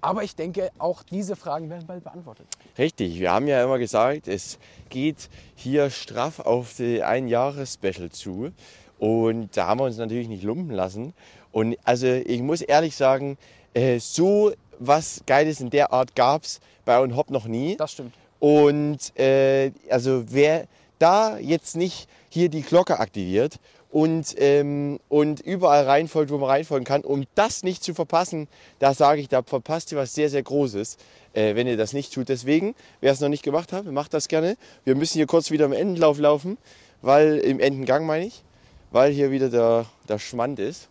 [0.00, 2.46] Aber ich denke, auch diese Fragen werden bald beantwortet.
[2.78, 8.52] Richtig, wir haben ja immer gesagt, es geht hier straff auf die Ein-Jahres-Special zu.
[9.00, 11.14] Und da haben wir uns natürlich nicht lumpen lassen.
[11.50, 13.36] Und also ich muss ehrlich sagen,
[13.74, 17.76] äh, so was Geiles in der Art gab es bei und Hop noch nie.
[17.76, 18.14] Das stimmt.
[18.40, 20.66] Und äh, also wer
[20.98, 23.58] da jetzt nicht hier die Glocke aktiviert
[23.90, 28.94] und, ähm, und überall reinfolgt, wo man reinfolgen kann, um das nicht zu verpassen, da
[28.94, 30.98] sage ich, da verpasst ihr was sehr, sehr Großes,
[31.32, 32.28] äh, wenn ihr das nicht tut.
[32.28, 34.56] Deswegen, wer es noch nicht gemacht hat, macht das gerne.
[34.84, 36.58] Wir müssen hier kurz wieder im Endenlauf laufen,
[37.00, 38.42] weil im Endengang meine ich,
[38.90, 40.88] weil hier wieder der, der Schmand ist.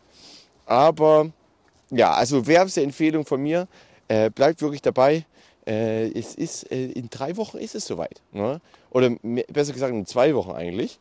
[0.65, 1.31] Aber
[1.89, 3.67] ja, also wärmste Empfehlung von mir,
[4.07, 5.25] äh, bleibt wirklich dabei.
[5.65, 8.21] Äh, es ist, äh, in drei Wochen ist es soweit.
[8.31, 8.61] Ne?
[8.89, 10.99] Oder mehr, besser gesagt in zwei Wochen eigentlich.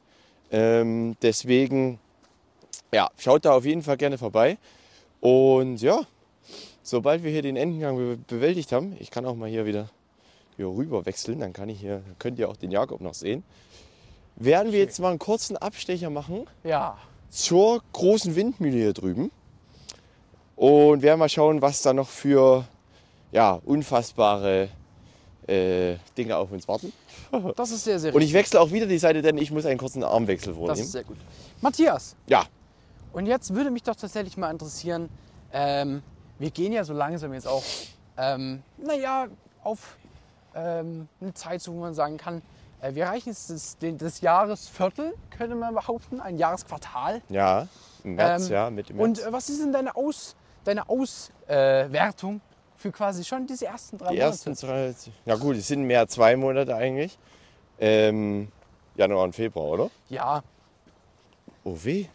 [0.50, 1.98] Ähm, deswegen,
[2.92, 4.58] ja, schaut da auf jeden Fall gerne vorbei.
[5.20, 6.00] Und ja,
[6.82, 9.88] sobald wir hier den Endengang be bewältigt haben, ich kann auch mal hier wieder
[10.56, 13.44] hier rüber wechseln, dann kann ich hier, könnt ihr auch den Jakob noch sehen.
[14.36, 16.96] Werden wir jetzt mal einen kurzen Abstecher machen Ja.
[17.30, 19.30] zur großen Windmühle hier drüben.
[20.56, 22.64] Und werden mal schauen, was da noch für
[23.30, 24.68] ja, unfassbare
[25.46, 26.92] äh, Dinge auf uns warten.
[27.56, 29.78] Das ist sehr, sehr Und ich wechsle auch wieder die Seite, denn ich muss einen
[29.78, 30.80] kurzen Armwechsel Das vornehmen.
[30.80, 31.16] ist sehr gut.
[31.60, 32.44] Matthias, Ja,
[33.12, 35.08] und jetzt würde mich doch tatsächlich mal interessieren,
[35.52, 36.02] ähm,
[36.38, 37.62] wir gehen ja so langsam jetzt auch,
[38.16, 39.26] ähm, naja,
[39.64, 39.96] auf
[40.54, 42.42] ähm, eine Zeit, zu, wo man sagen kann,
[42.80, 47.22] äh, wir erreichen jetzt das, das Jahresviertel, könnte man behaupten, ein Jahresquartal.
[47.28, 47.66] ja,
[48.04, 49.20] im März, Ähm, ja, mit Und März.
[49.26, 50.36] äh, was ist denn deine Aus,
[50.66, 52.40] deine Auswertung
[52.76, 54.30] für quasi schon diese ersten drei die Monate?
[54.30, 57.18] ersten drei, ja gut, es sind mehr als zwei Monate eigentlich.
[57.78, 58.48] Ähm,
[58.96, 59.90] Januar und Februar, oder?
[60.08, 60.42] Ja,
[61.66, 62.06] Oh weh.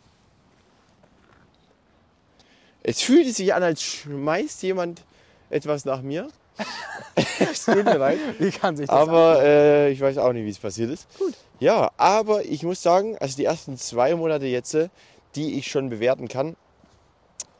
[2.83, 5.01] Es fühlte sich an, als schmeißt jemand
[5.49, 6.29] etwas nach mir.
[7.37, 8.17] es tut mir leid.
[8.39, 11.05] wie kann sich das Aber äh, ich weiß auch nicht, wie es passiert ist.
[11.19, 11.33] Gut.
[11.59, 14.87] Ja, aber ich muss sagen, also die ersten zwei Monate jetzt, äh,
[15.35, 16.55] die ich schon bewerten kann,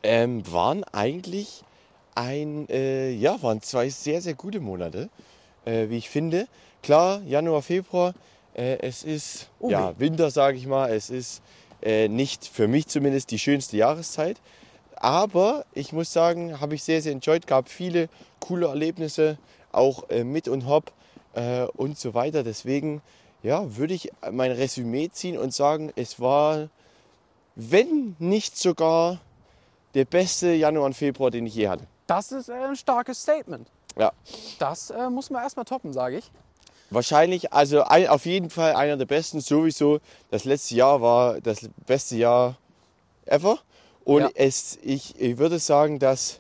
[0.03, 1.63] ähm, waren eigentlich
[2.15, 5.09] ein, äh, ja, waren zwei sehr, sehr gute Monate,
[5.65, 6.47] äh, wie ich finde.
[6.83, 8.13] Klar, Januar, Februar,
[8.53, 10.91] äh, es ist Oh ja, Winter, sage ich mal.
[10.91, 11.41] Es ist
[11.81, 14.37] äh, nicht für mich zumindest die schönste Jahreszeit.
[14.95, 17.47] Aber ich muss sagen, habe ich sehr, sehr enjoyed.
[17.47, 18.09] Gab viele
[18.39, 19.37] coole Erlebnisse,
[19.71, 20.91] auch äh, mit und hopp
[21.33, 22.43] äh, und so weiter.
[22.43, 23.01] Deswegen
[23.41, 26.69] ja, würde ich mein Resümee ziehen und sagen, es war,
[27.55, 29.19] wenn nicht sogar
[29.93, 31.86] der beste Januar und Februar, den ich je hatte.
[32.08, 33.67] Das ist äh, ein starkes Statement.
[33.97, 34.12] Ja,
[34.60, 36.32] Das äh, muss man erstmal toppen, sage ich.
[36.89, 39.41] wahrscheinlich, also ein, auf jeden Fall einer der besten.
[39.41, 39.99] Sowieso,
[40.30, 42.58] das letzte Jahr war das beste Jahr
[43.25, 43.60] ever.
[44.04, 44.30] Und Ja.
[44.36, 46.39] es, ich, ich würde sagen, dass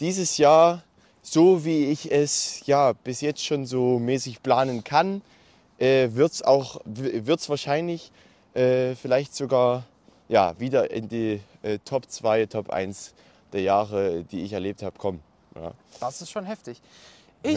[0.00, 0.82] dieses Jahr,
[1.22, 5.22] so wie ich es ja bis jetzt schon so mäßig planen kann,
[5.78, 8.12] äh, wird es auch, wird es wahrscheinlich
[8.54, 9.84] äh, vielleicht sogar
[10.28, 13.14] ja, wieder in die äh, Top 2, Top 1
[13.52, 15.22] der Jahre, die ich erlebt habe, kommen.
[15.54, 15.72] Ja.
[16.00, 16.80] Das ist schon heftig.
[17.42, 17.54] Ich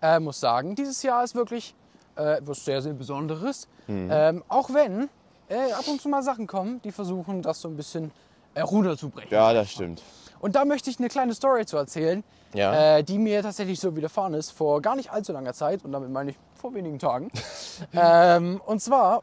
[0.00, 0.16] Ja.
[0.16, 1.74] äh, muss sagen, dieses Jahr ist wirklich
[2.16, 3.66] äh, etwas sehr, sehr Besonderes.
[3.86, 4.08] Mhm.
[4.12, 5.08] Ähm, auch wenn
[5.48, 8.10] äh, ab und zu mal Sachen kommen, die versuchen, das so ein bisschen
[8.54, 9.30] äh, runterzubrechen.
[9.32, 10.02] ja, das stimmt.
[10.40, 12.22] Und da möchte ich eine kleine Story zu erzählen,
[12.54, 12.98] Ja.
[12.98, 15.84] äh, die mir tatsächlich so widerfahren ist vor gar nicht allzu langer Zeit.
[15.84, 17.30] Und damit meine ich vor wenigen Tagen.
[17.94, 19.22] ähm, und zwar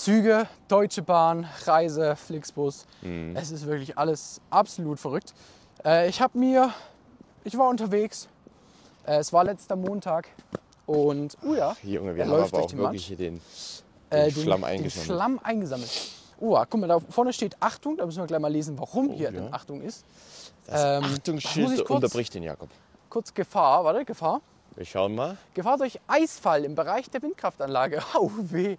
[0.00, 2.86] Züge, Deutsche Bahn, Reise, Flixbus.
[3.02, 3.36] Mhm.
[3.36, 5.34] Es ist wirklich alles absolut verrückt.
[5.84, 6.72] Äh, ich habe mir,
[7.44, 8.26] ich war unterwegs.
[9.06, 10.28] Äh, es war letzter Montag.
[10.86, 13.42] Und, oh ja, Junge, wir haben läuft aber auch den wirklich hier den,
[14.08, 14.94] äh, den Schlamm eingesammelt.
[15.10, 15.90] Den Schlamm eingesammelt.
[16.40, 17.98] Oh, guck mal, da vorne steht Achtung.
[17.98, 19.40] Da müssen wir gleich mal lesen, warum hier Oh, ja.
[19.42, 20.06] denn Achtung ist.
[20.64, 22.70] Das Ähm, Achtungsschild unterbricht den Jakob.
[23.10, 24.40] Kurz Gefahr, warte, Gefahr.
[24.76, 25.36] Wir schauen mal.
[25.52, 28.02] Gefahr durch Eisfall im Bereich der Windkraftanlage.
[28.14, 28.78] Au weh.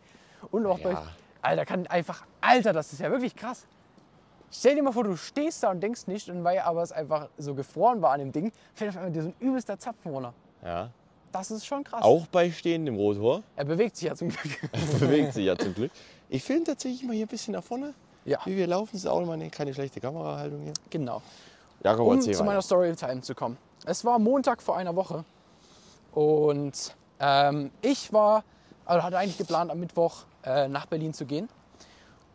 [0.50, 0.84] Und auch Ja.
[0.92, 1.00] durch.
[1.44, 2.24] Alter, kann einfach.
[2.40, 3.66] Alter, das ist ja wirklich krass.
[4.52, 7.30] Stell dir mal vor, du stehst da und denkst nicht, und weil aber es einfach
[7.38, 10.34] so gefroren war an dem Ding, fällt auf einmal dir so ein übelster Zapfen runter.
[10.64, 10.90] Ja.
[11.32, 12.02] Das ist schon krass.
[12.04, 13.42] Auch bei stehendem Rotor.
[13.56, 14.60] Er bewegt sich ja zum Glück.
[15.00, 15.92] Bewegt sich ja zum Glück.
[16.28, 17.94] Ich filme tatsächlich mal hier ein bisschen nach vorne.
[18.26, 20.74] ja, Wie wir laufen, ist auch mal eine, keine schlechte Kamerahaltung hier.
[20.90, 21.22] genau.
[21.84, 22.62] Jakob, Um zu meiner.
[22.62, 23.58] Storytime zu kommen.
[23.86, 25.24] Es war Montag vor einer Woche
[26.14, 28.44] und ähm, ich war,
[28.86, 31.50] also hatte eigentlich geplant, am Mittwoch äh, nach Berlin zu gehen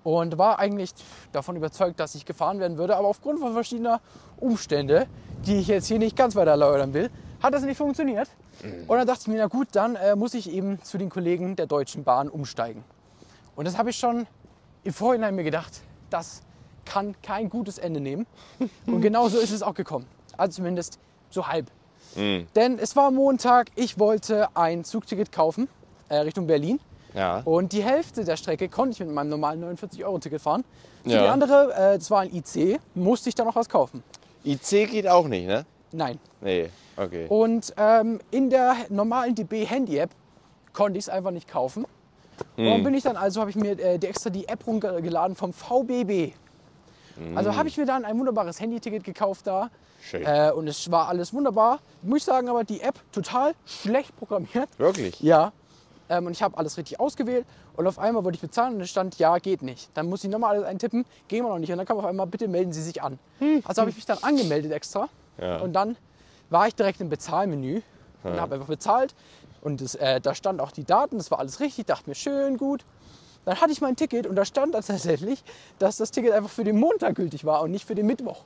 [0.04, 0.92] und war eigentlich
[1.32, 4.00] davon überzeugt, dass ich gefahren werden würde, aber aufgrund von verschiedener
[4.36, 5.06] Umstände,
[5.44, 7.10] die ich jetzt hier nicht ganz weiter erläutern will,
[7.42, 8.28] hat das nicht funktioniert.
[8.86, 11.56] Und dann dachte ich mir, na gut, dann äh, muss ich eben zu den Kollegen
[11.56, 12.84] der Deutschen Bahn umsteigen.
[13.54, 14.26] Und das habe ich schon
[14.84, 16.42] im Vorhinein mir gedacht, das
[16.84, 18.26] kann kein gutes Ende nehmen.
[18.86, 20.06] Und genau so ist es auch gekommen.
[20.36, 20.98] Also zumindest
[21.30, 21.66] so halb.
[22.54, 25.68] Denn es war Montag, ich wollte ein Zugticket kaufen
[26.08, 26.80] äh, Richtung Berlin.
[27.16, 27.40] Ja.
[27.44, 30.64] Und die Hälfte der Strecke konnte ich mit meinem normalen 49-Euro-Ticket fahren.
[31.02, 31.22] Für Ja.
[31.22, 34.02] die andere, äh, das war ein IC, musste ich dann noch was kaufen.
[34.44, 35.64] IC geht auch nicht, ne?
[35.92, 36.18] Nein.
[36.40, 37.26] Nee, okay.
[37.28, 40.10] Und ähm, in der normalen DB Handy-App
[40.72, 41.86] konnte ich es einfach nicht kaufen.
[42.58, 45.34] Und dann bin ich dann also, habe ich mir äh, die extra die App runtergeladen
[45.34, 46.34] vom VBB.
[47.34, 49.70] Also habe ich mir dann ein wunderbares Handyticket gekauft da.
[50.02, 50.22] Schön.
[50.22, 51.78] Äh, und es war alles wunderbar.
[52.02, 54.68] Muss ich sagen, aber die App total schlecht programmiert.
[54.76, 55.18] Wirklich?
[55.20, 55.52] Ja.
[56.08, 57.46] Ähm, und ich habe alles richtig ausgewählt.
[57.76, 59.90] Und auf einmal wollte ich bezahlen und es stand, ja, geht nicht.
[59.94, 61.70] Dann muss ich nochmal alles eintippen, gehen wir noch nicht.
[61.70, 63.18] Und dann kam auf einmal, bitte melden Sie sich an.
[63.64, 65.08] Also habe ich mich dann angemeldet extra.
[65.38, 65.58] Ja.
[65.58, 65.96] Und dann
[66.50, 67.82] war ich direkt im Bezahlmenü.
[68.22, 69.14] und habe einfach bezahlt.
[69.62, 72.56] Und das, äh, da stand auch die Daten, das war alles richtig, dachte mir, schön,
[72.56, 72.84] gut.
[73.44, 75.42] Dann hatte ich mein Ticket und da stand dann tatsächlich,
[75.78, 78.44] dass das Ticket einfach für den Montag gültig war und nicht für den Mittwoch.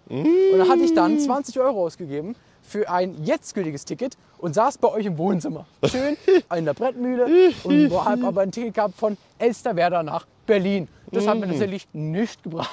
[0.53, 2.37] Und dann hatte ich dann 20 Euro ausgegeben
[2.71, 5.67] für ein jetzt gültiges Ticket und saß bei euch im Wohnzimmer.
[5.85, 6.17] Schön
[6.57, 7.27] in der Brettmühle
[7.65, 10.87] und habe aber ein Ticket gehabt von Elsterwerda nach Berlin.
[11.11, 12.71] Das hat mir tatsächlich nichts gebracht.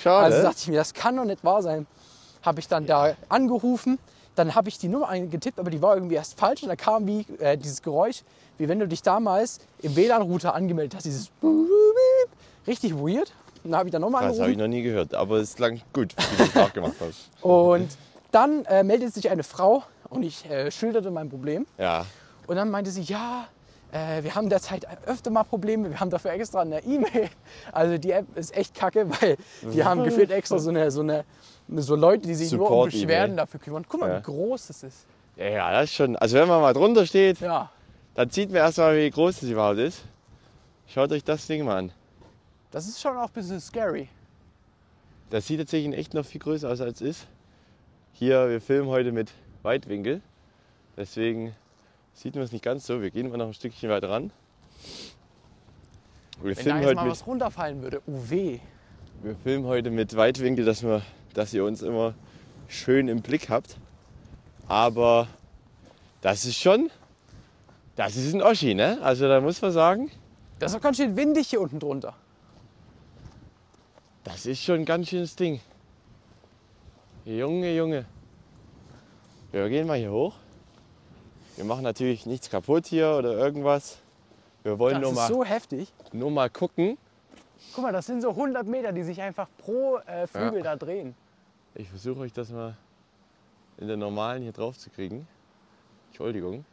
[0.00, 0.24] Schade.
[0.24, 1.86] Also dachte ich mir, das kann doch nicht wahr sein.
[2.42, 3.98] Habe ich dann da angerufen,
[4.36, 7.08] dann habe ich die Nummer eingetippt, aber die war irgendwie erst falsch und da kam
[7.08, 8.22] wie äh, dieses Geräusch,
[8.58, 11.32] wie wenn du dich damals im WLAN-Router angemeldet hast, dieses
[12.68, 13.32] richtig weird.
[13.64, 15.56] Und dann habe ich dann nochmal Das habe ich angerufen noch nie gehört, aber es
[15.56, 17.28] klang gut, wie du es nachgemacht hast.
[17.42, 17.88] und
[18.36, 22.06] dann äh, meldet sich eine Frau und ich äh, schilderte mein Problem Ja,
[22.46, 23.48] und dann meinte sie, ja,
[23.92, 27.28] äh, wir haben derzeit öfter mal Probleme, wir haben dafür extra eine E-Mail.
[27.72, 31.24] Also die App ist echt kacke, weil die haben gefühlt extra so eine, so eine
[31.76, 32.84] so Leute, die sich nur um.
[32.84, 33.84] Beschwerden dafür kümmern.
[33.88, 34.18] Guck mal, Ja.
[34.18, 35.06] wie groß das ist.
[35.36, 36.14] ja, ja, das ist schon.
[36.16, 37.70] Also wenn man mal drunter steht, Ja,
[38.14, 40.04] dann sieht man erstmal, wie groß das überhaupt ist.
[40.88, 41.92] Schaut euch das Ding mal an.
[42.70, 44.08] das ist schon auch ein bisschen scary.
[45.30, 47.26] Das sieht tatsächlich in echt noch viel größer aus als es ist.
[48.18, 49.30] Hier, wir filmen heute mit
[49.62, 50.22] Weitwinkel.
[50.96, 51.54] Deswegen
[52.14, 53.02] sieht man es nicht ganz so.
[53.02, 54.32] Wir gehen mal noch ein Stückchen weiter ran.
[56.40, 58.58] Wir Wenn da jetzt heute mal mit, was runterfallen würde, UW.
[59.22, 61.02] wir filmen heute mit Weitwinkel, dass, wir,
[61.34, 62.14] dass ihr uns immer
[62.68, 63.76] schön im Blick habt.
[64.66, 65.28] Aber
[66.22, 66.90] das ist schon,
[67.96, 68.98] das ist ein Oschi, ne?
[69.02, 70.10] Also da muss man sagen,
[70.58, 72.14] Das ist auch ganz schön windig hier unten drunter.
[74.24, 75.60] das ist schon ein ganz schönes Ding.
[77.26, 78.04] Junge, Junge.
[79.50, 80.34] Wir gehen mal hier hoch.
[81.56, 83.98] Wir machen natürlich nichts kaputt hier oder irgendwas.
[84.62, 85.92] Wir wollen Das nur ist mal, so heftig.
[86.12, 86.96] nur mal gucken.
[87.74, 91.14] Guck mal, das sind so 100 Meter, die sich einfach pro äh, Flügel da drehen.
[91.74, 92.76] Ich versuche euch das mal
[93.78, 95.26] in der normalen hier drauf zu kriegen.
[96.08, 96.64] Entschuldigung.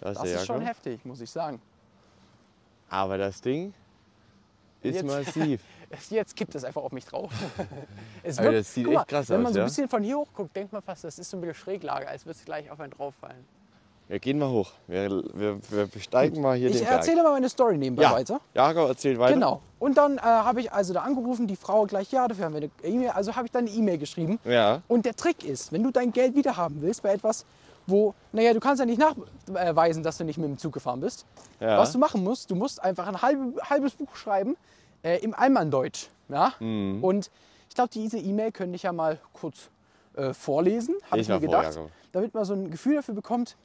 [0.00, 1.60] Da ist Das ist schon heftig, muss ich sagen.
[2.88, 3.74] Aber das Ding
[4.82, 5.60] ist Jetzt- massiv.
[6.10, 7.32] Jetzt kippt es einfach auf mich drauf.
[8.22, 9.66] es Aber das sieht mal, echt krass Wenn man aus, so ein ja?
[9.66, 12.26] bisschen von hier hoch guckt, denkt man fast, das ist so ein bisschen Schräglage, als
[12.26, 13.46] würde es gleich auf einen drauf fallen.
[14.08, 14.72] Wir gehen mal hoch.
[14.86, 16.96] Wir, wir, wir besteigen mal hier Ich den Berg.
[16.96, 18.12] erzähle mal meine Story nebenbei ja.
[18.12, 18.40] weiter.
[18.54, 19.34] Jakob erzählt weiter.
[19.34, 19.60] Genau.
[19.78, 22.62] Und dann äh, habe ich also da angerufen, die Frau gleich, ja, dafür haben wir
[22.62, 23.10] eine E-Mail.
[23.10, 24.38] Also habe ich dann eine E-Mail geschrieben.
[24.44, 24.80] Ja.
[24.88, 27.44] Und der Trick ist, wenn du dein Geld wiederhaben willst bei etwas,
[27.86, 31.26] wo, naja, du kannst ja nicht nachweisen, dass du nicht mit dem Zug gefahren bist.
[31.60, 31.76] Ja.
[31.78, 34.56] Was du machen musst, du musst einfach ein halbe, halbes Buch schreiben
[35.02, 36.08] äh, im Allmanndeutsch.
[36.28, 36.52] Ja?
[36.60, 37.02] Mhm.
[37.02, 37.30] Und
[37.68, 39.70] ich glaube, diese E-Mail könnte ich ja mal kurz
[40.16, 41.90] äh, vorlesen, habe ich mir mal vor, gedacht, Jakob.
[42.12, 43.56] damit man so ein Gefühl dafür bekommt,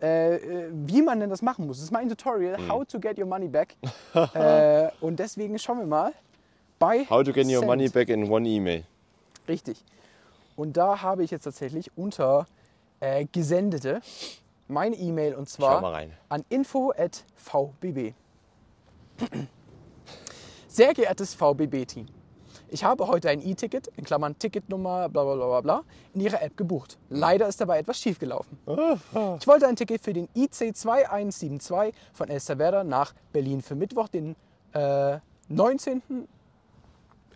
[0.00, 1.76] äh, äh, wie man denn das machen muss.
[1.78, 2.70] Das ist mein Tutorial, Mhm.
[2.72, 3.76] how to get your money back.
[4.34, 6.12] äh, und deswegen schauen wir mal
[6.78, 7.66] bei How to get your Send.
[7.66, 8.84] money back in one email.
[9.48, 9.82] Richtig.
[10.56, 12.46] Und da habe ich jetzt tatsächlich unter
[13.00, 14.00] äh, Gesendete
[14.68, 15.82] meine E-Mail und zwar
[16.28, 18.14] an info.vbb.
[20.72, 22.06] Sehr geehrtes VBB-Team,
[22.70, 25.82] ich habe heute ein E-Ticket, in Klammern Ticketnummer, bla bla bla bla bla,
[26.14, 26.96] in Ihrer App gebucht.
[27.10, 28.56] Leider ist dabei etwas schiefgelaufen.
[29.38, 34.34] Ich wollte ein Ticket für den IC 2172 von Elsterwerda nach Berlin für Mittwoch, den
[34.72, 35.18] äh,
[35.50, 36.00] 19.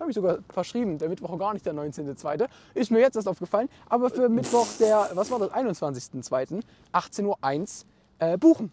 [0.01, 2.49] habe ich sogar verschrieben, der Mittwoch gar nicht der 19.2.
[2.73, 6.63] Ist mir jetzt erst aufgefallen, aber für Mittwoch der, was war das, 21.2.
[6.95, 7.37] 18.01 Uhr
[8.19, 8.73] äh, buchen.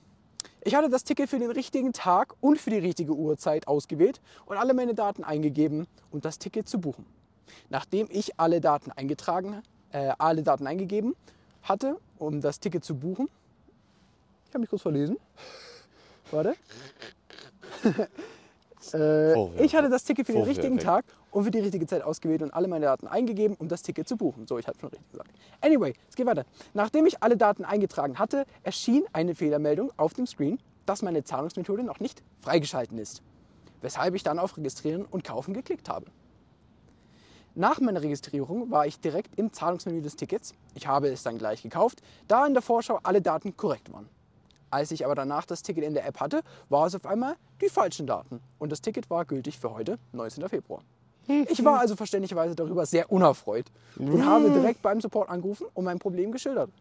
[0.65, 4.55] Ich hatte das Ticket für den richtigen Tag und für die richtige Uhrzeit ausgewählt und
[4.55, 7.05] alle meine Daten eingegeben, um das Ticket zu buchen.
[7.69, 11.15] Nachdem ich alle Daten eingetragen, äh, alle Daten eingegeben
[11.63, 13.27] hatte, um das Ticket zu buchen,
[14.47, 15.17] ich habe mich kurz verlesen.
[16.31, 16.55] Warte.
[18.93, 20.59] Äh, ich hatte das Ticket für den Vorwürfe.
[20.59, 23.81] richtigen Tag und für die richtige Zeit ausgewählt und alle meine Daten eingegeben, um das
[23.81, 24.47] Ticket zu buchen.
[24.47, 25.29] So, ich habe schon richtig gesagt.
[25.61, 26.45] Anyway, es geht weiter.
[26.73, 31.83] Nachdem ich alle Daten eingetragen hatte, erschien eine Fehlermeldung auf dem Screen, dass meine Zahlungsmethode
[31.83, 33.21] noch nicht freigeschalten ist.
[33.81, 36.05] Weshalb ich dann auf Registrieren und Kaufen geklickt habe.
[37.55, 40.53] Nach meiner Registrierung war ich direkt im Zahlungsmenü des Tickets.
[40.73, 44.09] Ich habe es dann gleich gekauft, da in der Vorschau alle Daten korrekt waren.
[44.73, 47.69] Als ich aber danach das Ticket in der App hatte, war es auf einmal die
[47.69, 50.49] falschen Daten und das Ticket war gültig für heute, 19.
[50.49, 50.81] Februar.
[51.27, 53.67] Ich war also verständlicherweise darüber sehr unerfreut
[53.99, 56.71] und habe direkt beim Support angerufen und mein Problem geschildert.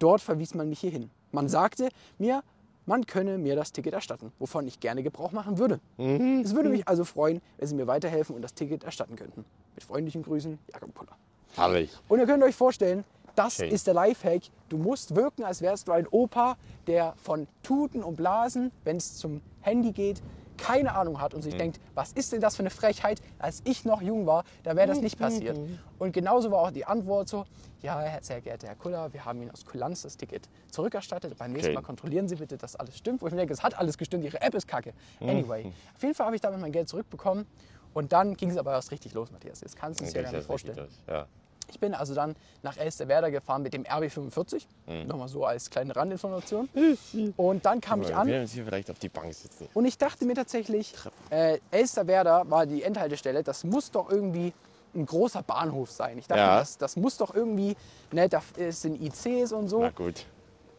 [0.00, 1.08] Dort verwies man mich hierhin.
[1.30, 2.42] Man sagte mir,
[2.84, 5.78] man könne mir das Ticket erstatten, wovon ich gerne Gebrauch machen würde.
[5.98, 9.44] Es würde mich also freuen, wenn Sie mir weiterhelfen und das Ticket erstatten könnten.
[9.76, 11.16] Mit freundlichen Grüßen, Jakob Puller.
[11.54, 11.92] Herrlich.
[12.08, 13.04] Und ihr könnt euch vorstellen,
[13.36, 13.70] das Schön.
[13.70, 14.42] ist der Lifehack.
[14.68, 19.16] Du musst wirken, als wärst du ein Opa, der von Tuten und Blasen, wenn es
[19.16, 20.22] zum Handy geht,
[20.56, 23.20] keine Ahnung hat und sich denkt, was ist denn das für eine Frechheit?
[23.38, 25.58] Als ich noch jung war, da wäre das nicht passiert.
[25.98, 27.44] Und genauso war auch die Antwort so,
[27.82, 31.36] ja, sehr geehrter Herr Kuller, wir haben Ihnen aus Kulanz das Ticket zurückerstattet.
[31.36, 31.74] Beim nächsten Okay.
[31.74, 33.20] Mal kontrollieren Sie bitte, dass alles stimmt.
[33.22, 34.94] Wo ich mir denke, es hat alles gestimmt, Ihre App ist kacke.
[35.20, 37.46] Anyway, auf jeden Fall habe ich damit mein Geld zurückbekommen.
[37.92, 39.60] Und dann ging es aber erst richtig los, Matthias.
[39.60, 40.88] Jetzt kannst du es dir gar nicht vorstellen.
[41.06, 41.26] Ja.
[41.70, 44.64] Ich bin also dann nach Elsterwerda gefahren mit dem RB45.
[45.06, 46.68] Nochmal so als kleine Randinformation.
[47.36, 49.68] Und dann kam ich Wir an werden uns hier vielleicht auf die Bank sitzen.
[49.74, 50.94] und ich dachte mir tatsächlich,
[51.30, 53.42] äh, Elsterwerda war die Endhaltestelle.
[53.42, 54.52] Das muss doch irgendwie
[54.94, 56.18] ein großer Bahnhof sein.
[56.18, 56.58] Ich dachte, Ja.
[56.60, 57.76] das, das muss doch irgendwie,
[58.12, 59.80] ne, da sind ICs und so.
[59.80, 60.24] Na gut.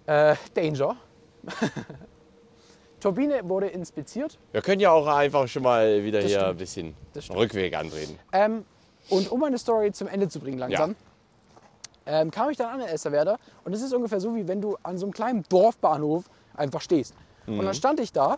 [0.06, 0.96] Äh, Danger.
[3.00, 4.40] Turbine wurde inspiziert.
[4.52, 6.52] Wir können ja auch einfach schon mal wieder Das hier stimmt.
[6.52, 6.96] ein bisschen.
[7.30, 8.18] Rückweg antreten.
[8.32, 8.66] Ähm,
[9.10, 10.96] und um meine Story zum Ende zu bringen langsam,
[12.06, 13.38] ähm, kam ich dann an in Elsterwerda.
[13.66, 17.14] Und es ist ungefähr so, wie wenn du an so einem kleinen Dorfbahnhof einfach stehst.
[17.60, 18.38] Und dann stand ich da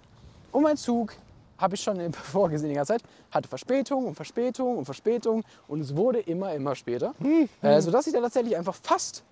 [0.51, 1.13] und mein Zug,
[1.57, 5.43] habe ich schon vorgesehen die ganze Zeit, hatte Verspätung und Verspätung und Verspätung.
[5.67, 7.13] Und es wurde immer, immer später.
[7.61, 9.23] Äh, sodass ich dann tatsächlich einfach fast,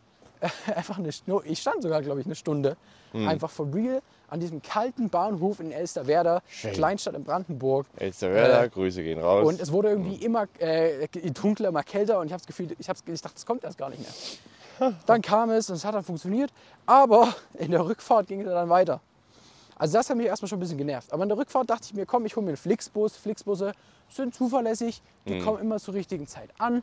[0.41, 2.75] äh, einfach eine Stunde, ich stand sogar, glaube ich, eine Stunde,
[3.13, 6.73] einfach for real an diesem kalten Bahnhof in Elsterwerda, Schön.
[6.73, 7.87] Kleinstadt in Brandenburg.
[7.97, 9.47] Elsterwerda, Äh, Grüße gehen raus.
[9.47, 12.89] Und es wurde irgendwie immer äh, dunkler, immer kälter und ich habe das Gefühl, ich,
[12.89, 14.93] hab's, ich dachte, das kommt erst gar nicht mehr.
[15.07, 16.51] Dann kam es und es hat dann funktioniert,
[16.85, 19.01] aber in der Rückfahrt ging es dann weiter.
[19.75, 21.11] Also das hat mich erstmal schon ein bisschen genervt.
[21.13, 23.15] Aber in der Rückfahrt dachte ich mir, komm, ich hole mir einen Flixbus.
[23.15, 23.73] Flixbusse
[24.09, 26.81] sind zuverlässig, die kommen immer zur richtigen Zeit an.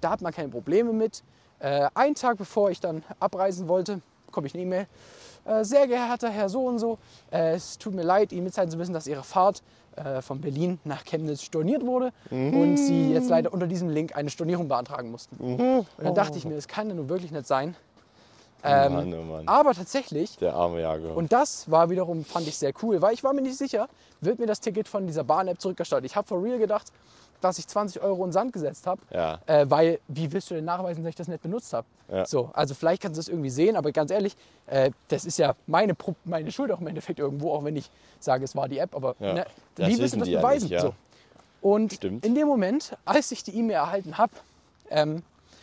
[0.00, 1.22] Da hat man keine Probleme mit.
[1.58, 4.00] Äh, einen Tag bevor ich dann abreisen wollte,
[4.34, 4.86] bekomme ich eine E-Mail.
[5.44, 6.98] Äh, sehr geehrter Herr so und so,
[7.30, 9.62] äh, es tut mir leid, Ihnen mitteilen zu müssen, dass Ihre Fahrt
[9.94, 14.30] äh, von Berlin nach Chemnitz storniert wurde und Sie jetzt leider unter diesem Link eine
[14.30, 15.36] Stornierung beantragen mussten.
[15.38, 17.76] Und dann dachte ich mir, das kann ja nun wirklich nicht sein.
[18.66, 19.46] Ähm, Mann, oh Mann.
[19.46, 21.16] Aber tatsächlich Der arme Jakob.
[21.16, 23.88] und das war wiederum, fand ich sehr cool, weil ich war mir nicht sicher,
[24.22, 26.06] wird mir das Ticket von dieser Bahn-App zurückerstattet.
[26.06, 26.90] Ich habe for real gedacht,
[27.44, 29.00] dass ich 20 Euro in den Sand gesetzt habe.
[29.12, 29.38] Ja.
[29.46, 31.86] Äh, weil, wie willst du denn nachweisen, dass ich das nicht benutzt habe?
[32.10, 32.24] Ja.
[32.26, 34.34] So, also vielleicht kannst du das irgendwie sehen, aber ganz ehrlich,
[34.66, 37.90] äh, das ist ja meine, Pro- meine Schuld auch im Endeffekt irgendwo, auch wenn ich
[38.20, 39.34] sage, es war die App, aber Ja.
[39.34, 40.68] ne, wie willst du das beweisen?
[40.70, 40.94] nicht, so.
[41.60, 42.24] Und Stimmt.
[42.26, 44.32] in dem Moment, als ich die E-Mail erhalten habe,
[44.90, 45.22] ähm,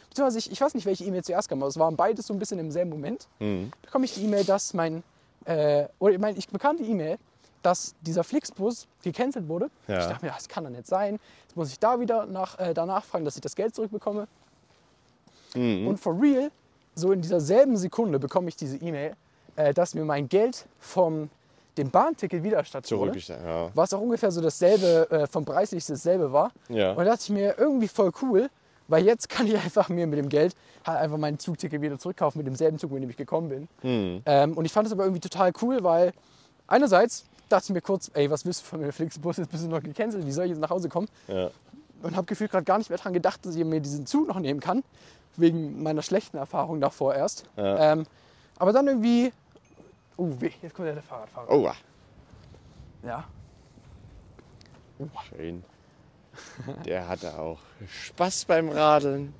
[0.10, 2.39] beziehungsweise ich, ich weiß nicht, welche E-Mail zuerst kam, aber es waren beides so ein
[2.39, 3.72] bisschen im selben Moment, Mhm.
[3.82, 5.04] bekomme ich die E-Mail, dass mein,
[5.46, 7.17] äh, oder ich meine, ich bekam die E-Mail,
[7.62, 9.69] dass dieser Flixbus gecancelt wurde.
[9.88, 10.00] Ja.
[10.00, 11.19] Ich dachte mir, das kann doch nicht sein.
[11.43, 14.28] Jetzt muss ich da wieder nach, äh, danach fragen, dass ich das Geld zurückbekomme.
[15.56, 15.88] Mhm.
[15.88, 16.52] Und for real,
[16.95, 19.15] so in dieser selben Sekunde bekomme ich diese E-Mail,
[19.56, 21.30] äh, dass mir mein Geld vom
[21.78, 22.63] dem Bahnticket wieder.
[22.84, 23.41] Zurückgestellt.
[23.45, 23.69] Ja.
[23.74, 26.52] Was auch ungefähr so dasselbe, äh, vom Preislich dasselbe war.
[26.69, 26.91] Ja.
[26.91, 28.50] Und da dachte ich mir, irgendwie voll cool,
[28.88, 30.54] weil jetzt kann ich einfach mir mit dem Geld
[30.86, 33.67] halt einfach mein Zugticket wieder zurückkaufen mit demselben Zug, mit dem ich gekommen bin.
[33.82, 34.21] Hm.
[34.26, 36.12] Ähm, und ich fand das aber irgendwie total cool, weil
[36.71, 39.67] einerseits dachte ich mir kurz, ey, was willst du von mir, Flixbus, jetzt bist du
[39.67, 41.07] noch gecancelt, wie soll ich jetzt nach Hause kommen?
[41.27, 41.49] Ja.
[42.01, 44.39] Und habe gefühlt gerade gar nicht mehr daran gedacht, dass ich mir diesen Zug noch
[44.39, 44.84] nehmen kann,
[45.38, 47.45] wegen meiner schlechten Erfahrung davor erst.
[47.57, 47.93] Ja.
[47.93, 48.05] Ähm,
[48.57, 49.31] aber dann irgendwie,
[50.17, 51.51] uh, weh, jetzt kommt ja der Fahrradfahrer.
[51.51, 51.69] Oh,
[53.03, 53.25] Ja.
[55.29, 55.63] schön.
[56.86, 59.34] Der hatte auch Spaß beim Radeln.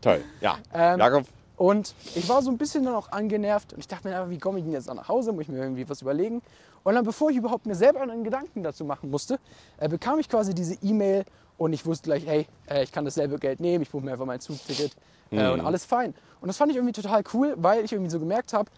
[0.00, 0.24] Toll.
[0.40, 0.58] Ja.
[0.72, 1.26] Ähm, Jakob.
[1.62, 4.38] Und ich war so ein bisschen dann auch angenervt und ich dachte mir, einfach, wie
[4.38, 5.30] komme ich denn jetzt nach Hause?
[5.30, 6.42] Muss ich mir irgendwie was überlegen?
[6.82, 9.38] Und dann, bevor ich überhaupt mir selber einen Gedanken dazu machen musste,
[9.78, 11.24] äh, bekam ich quasi diese E-Mail
[11.58, 14.26] und ich wusste gleich, hey, äh, ich kann dasselbe Geld nehmen, ich buche mir einfach
[14.26, 14.96] mein Zugticket
[15.30, 16.14] äh, und alles fein.
[16.40, 18.68] Und das fand ich irgendwie total cool, weil ich irgendwie so gemerkt habe,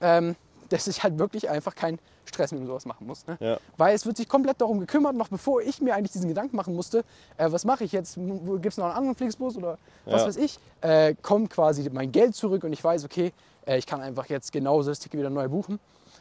[0.00, 0.34] ähm,
[0.72, 3.26] dass ich halt wirklich einfach keinen Stress mit sowas machen muss.
[3.26, 3.36] Ne?
[3.40, 3.58] Ja.
[3.76, 6.74] Weil es wird sich komplett darum gekümmert, noch bevor ich mir eigentlich diesen Gedanken machen
[6.74, 7.04] musste,
[7.36, 8.14] äh, was mache ich jetzt?
[8.16, 10.28] Gibt es noch einen anderen Flixbus oder was Ja.
[10.28, 10.58] weiß ich?
[10.80, 13.32] Äh, kommt quasi mein Geld zurück und ich weiß, okay,
[13.66, 15.74] äh, ich kann einfach jetzt genauso das Ticket wieder neu buchen.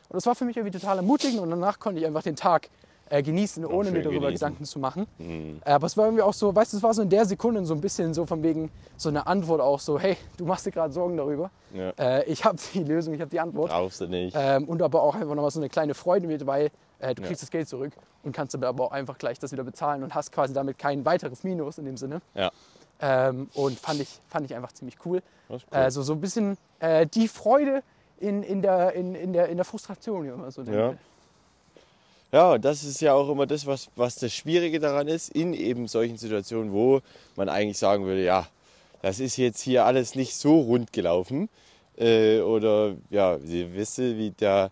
[0.09, 2.69] Und das war für mich irgendwie total ermutigend und danach konnte ich einfach den Tag
[3.11, 4.33] äh, genießen, ohne mir darüber genießen.
[4.47, 5.05] Gedanken zu machen.
[5.19, 5.61] Mhm.
[5.65, 7.63] Äh, aber es war irgendwie auch so, weißt du, es war so in der Sekunde
[7.65, 10.71] so ein bisschen so von wegen so eine Antwort auch so, hey, du machst dir
[10.71, 11.51] gerade Sorgen darüber.
[11.73, 11.89] Ja.
[11.99, 13.69] Äh, ich habe die Lösung, ich habe die Antwort.
[13.69, 14.35] Brauchst du nicht.
[14.39, 17.27] Ähm, und aber auch einfach nochmal so eine kleine Freude mit, weil äh, du Ja.
[17.27, 17.91] kriegst das Geld zurück
[18.23, 21.43] und kannst aber auch einfach gleich das wieder bezahlen und hast quasi damit kein weiteres
[21.43, 22.21] Minus in dem Sinne.
[22.33, 22.49] Ja.
[23.01, 25.21] Ähm, und fand ich, fand ich einfach ziemlich cool.
[25.49, 25.59] Cool.
[25.71, 27.83] Also so ein bisschen äh, die Freude
[28.19, 30.93] in, in, der, in, in, der, in der Frustration, wie man so Ja.
[32.31, 35.89] Ja, das ist ja auch immer das, was, was das Schwierige daran ist, in eben
[35.89, 37.01] solchen Situationen, wo
[37.35, 38.47] man eigentlich sagen würde, ja,
[39.01, 41.49] das ist jetzt hier alles nicht so rund gelaufen.
[41.97, 44.69] Äh, oder ja, Sie wissen, wie der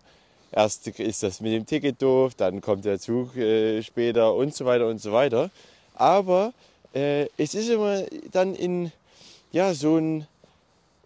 [0.50, 4.64] erste ist das mit dem Ticket doof, dann kommt der Zug äh, später und so
[4.64, 5.50] weiter und so weiter.
[5.96, 6.54] Aber
[6.94, 8.90] äh, es ist immer dann in
[9.52, 10.26] ja, so ein,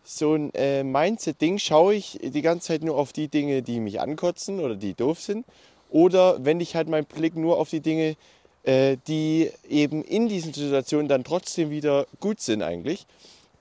[0.04, 4.00] so ein äh, Mindset-Ding, schaue ich die ganze Zeit nur auf die Dinge, die mich
[4.00, 5.44] ankotzen oder die doof sind
[5.94, 8.16] Oder wende ich halt meinen Blick nur auf die Dinge,
[8.64, 13.06] äh, die eben in diesen Situationen dann trotzdem wieder gut sind eigentlich.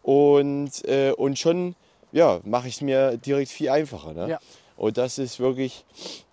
[0.01, 1.75] Und, äh, und schon
[2.11, 4.13] ja, mache ich es mir direkt viel einfacher.
[4.13, 4.29] Ne?
[4.31, 4.39] Ja.
[4.77, 5.85] Und das ist wirklich,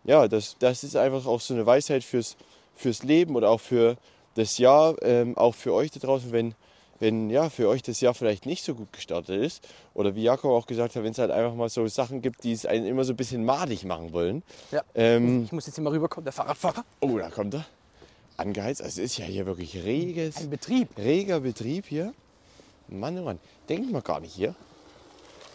[0.05, 2.39] ja, das, das ist einfach auch so eine Weisheit fürs,
[2.75, 3.99] fürs Leben oder auch für
[4.37, 6.55] das Jahr, ähm, auch für euch da draußen, wenn,
[7.01, 9.67] wenn ja, für euch das Jahr vielleicht nicht so gut gestartet ist.
[9.95, 12.53] Oder wie Jakob auch gesagt hat, wenn es halt einfach mal so Sachen gibt, die
[12.53, 14.43] es einen immer so ein bisschen madig machen wollen.
[14.71, 14.83] Ja.
[14.95, 16.85] Ähm, Ich muss jetzt hier mal rüberkommen, der Fahrradfahrer.
[17.01, 17.65] oh, da kommt er.
[18.37, 18.81] Angeheizt.
[18.83, 20.89] Also es ist ja hier wirklich reges, Ein Betrieb.
[20.97, 22.15] reger Betrieb hier.
[22.89, 23.39] Mann, oh Mann.
[23.69, 24.55] Denkt man gar nicht hier.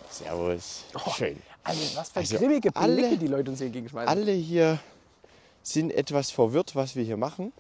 [0.10, 0.84] Servus.
[1.18, 1.38] Schön.
[1.64, 4.08] Also was für Also grimmige alle- Blicke die Leute uns hier entgegenschmeißen.
[4.08, 4.80] Alle hier
[5.64, 7.52] sind etwas verwirrt, was wir hier machen.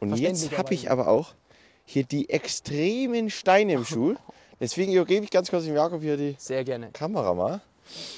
[0.00, 1.34] Und jetzt habe ich aber auch
[1.88, 4.14] hier die extremen Steine im Schuh.
[4.60, 6.90] Deswegen übergebe ich ganz kurz dem Jakob hier die Sehr gerne.
[6.92, 7.62] Kamera mal.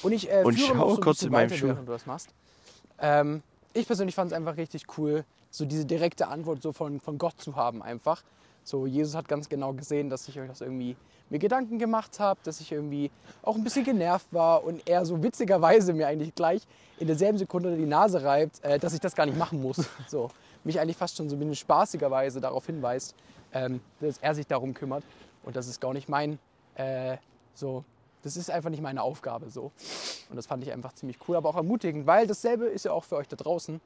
[0.03, 1.69] Und ich äh, Und führe schau noch so kurz in meinem Schuh.
[1.69, 2.31] während du das machst.
[2.99, 3.43] Ähm,
[3.73, 7.41] ich persönlich fand es einfach richtig cool, so diese direkte Antwort so von, von Gott
[7.41, 8.25] zu haben einfach.
[8.65, 10.97] So, Jesus hat ganz genau gesehen, dass ich euch das irgendwie
[11.31, 13.13] mir Gedanken gemacht habe, dass ich irgendwie
[13.43, 16.63] auch ein bisschen genervt war und er so witzigerweise mir eigentlich gleich
[16.99, 19.77] in derselben Sekunde die Nase reibt, äh, dass ich das gar nicht machen muss.
[20.09, 20.29] So,
[20.65, 23.15] mich eigentlich fast schon so ein bisschen spaßigerweise darauf hinweist,
[23.53, 25.05] ähm, dass er sich darum kümmert
[25.43, 26.39] und das ist gar nicht mein,
[26.75, 27.17] äh,
[27.55, 27.85] so,
[28.23, 29.73] das ist einfach nicht meine Aufgabe so.
[30.29, 33.05] Und das fand ich einfach ziemlich cool, aber auch ermutigend, weil dasselbe ist ja auch
[33.05, 33.81] für euch da draußen.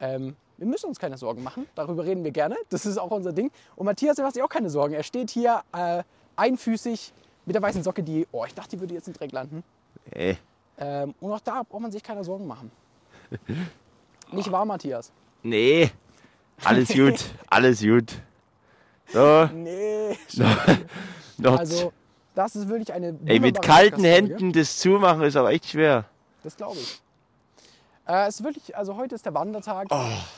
[0.00, 3.32] Ähm, wir müssen uns keine Sorgen machen, darüber reden wir gerne, das ist auch unser
[3.32, 3.50] Ding.
[3.76, 6.02] Und Matthias macht sich auch keine Sorgen, er steht hier äh,
[6.36, 7.12] einfüßig
[7.46, 9.62] mit der weißen Socke, die, oh, ich dachte, die würde jetzt im Dreck landen.
[10.10, 10.34] Äh.
[10.78, 12.70] Ähm, und auch da braucht man sich keine Sorgen machen.
[14.32, 15.12] Nicht wahr, Matthias?
[15.42, 15.90] Nee.
[16.64, 17.24] Alles gut.
[17.48, 18.20] Alles gut.
[19.12, 19.46] So.
[19.54, 20.16] Nee.
[21.38, 21.92] Noch Also,
[22.34, 24.04] das ist wirklich eine Ey, mit kalten.
[24.04, 26.04] Händen das zumachen ist aber echt schwer.
[26.42, 27.00] Das glaube ich.
[28.06, 29.88] Äh, es ist wirklich, also heute ist der Wandertag,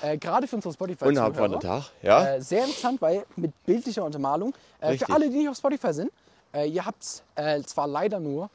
[0.01, 1.93] äh, gerade für unsere spotify Unabwandernder Tag.
[2.03, 2.37] Ja.
[2.37, 4.55] Äh, sehr interessant, weil mit bildlicher Untermalung.
[4.81, 6.11] Äh, für alle, die nicht auf Spotify sind,
[6.55, 8.51] äh, ihr habt es äh, zwar leider nur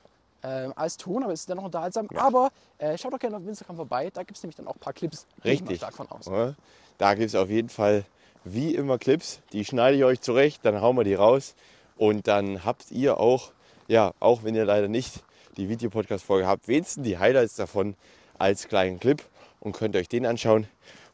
[0.75, 2.05] als Ton, aber es ist dennoch unterhaltsam.
[2.17, 4.79] Aber äh, schaut doch gerne auf Instagram vorbei, da gibt es nämlich dann auch ein
[4.79, 5.25] paar Clips.
[5.45, 5.77] Richtig.
[5.77, 6.25] stark von aus.
[6.25, 6.53] Ja,
[6.97, 8.03] Da gibt es auf jeden Fall
[8.43, 9.41] wie immer Clips.
[9.51, 11.55] Die schneide ich euch zurecht, dann hauen wir die raus.
[11.97, 13.51] Und dann habt ihr auch,
[13.87, 15.23] ja, auch wenn ihr leider nicht
[15.57, 17.95] die Videopodcast-Folge habt, wenigstens die Highlights davon
[18.37, 19.21] als kleinen Clip
[19.59, 20.67] und könnt euch den anschauen.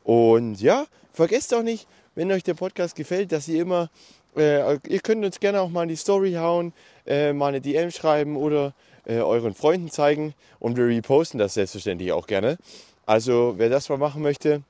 [0.04, 3.90] Und ja, vergesst auch nicht, wenn euch der Podcast gefällt, dass ihr immer,
[4.36, 6.74] äh, ihr könnt uns gerne auch mal in die Story hauen,
[7.06, 8.74] äh, mal eine DM schreiben oder
[9.06, 12.58] äh, euren Freunden zeigen und wir reposten das selbstverständlich auch gerne.
[13.06, 14.64] Also wer das mal machen möchte,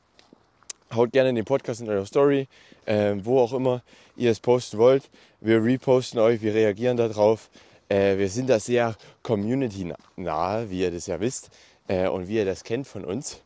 [0.93, 2.47] haut gerne den Podcast in eure Story,
[2.85, 3.81] äh, wo auch immer
[4.15, 5.09] ihr es posten wollt.
[5.41, 7.49] Wir reposten euch, wir reagieren darauf.
[7.87, 11.49] Äh, wir sind da sehr community-nahe, wie ihr das ja wisst
[11.87, 13.41] äh, und wie ihr das kennt von uns.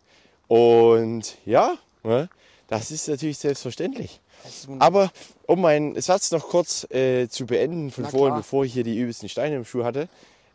[0.48, 2.30] Und ja, ne,
[2.68, 4.20] das ist natürlich selbstverständlich.
[4.46, 4.68] Ist.
[4.80, 5.12] Aber
[5.46, 8.40] um meinen Satz noch kurz äh, zu beenden von Na vorhin, klar.
[8.40, 10.10] bevor ich hier die übelsten Steine im Schuh hatte,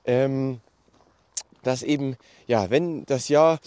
[0.05, 0.61] ähm,
[1.62, 2.16] dass eben,
[2.47, 3.61] ja, wenn das Jahr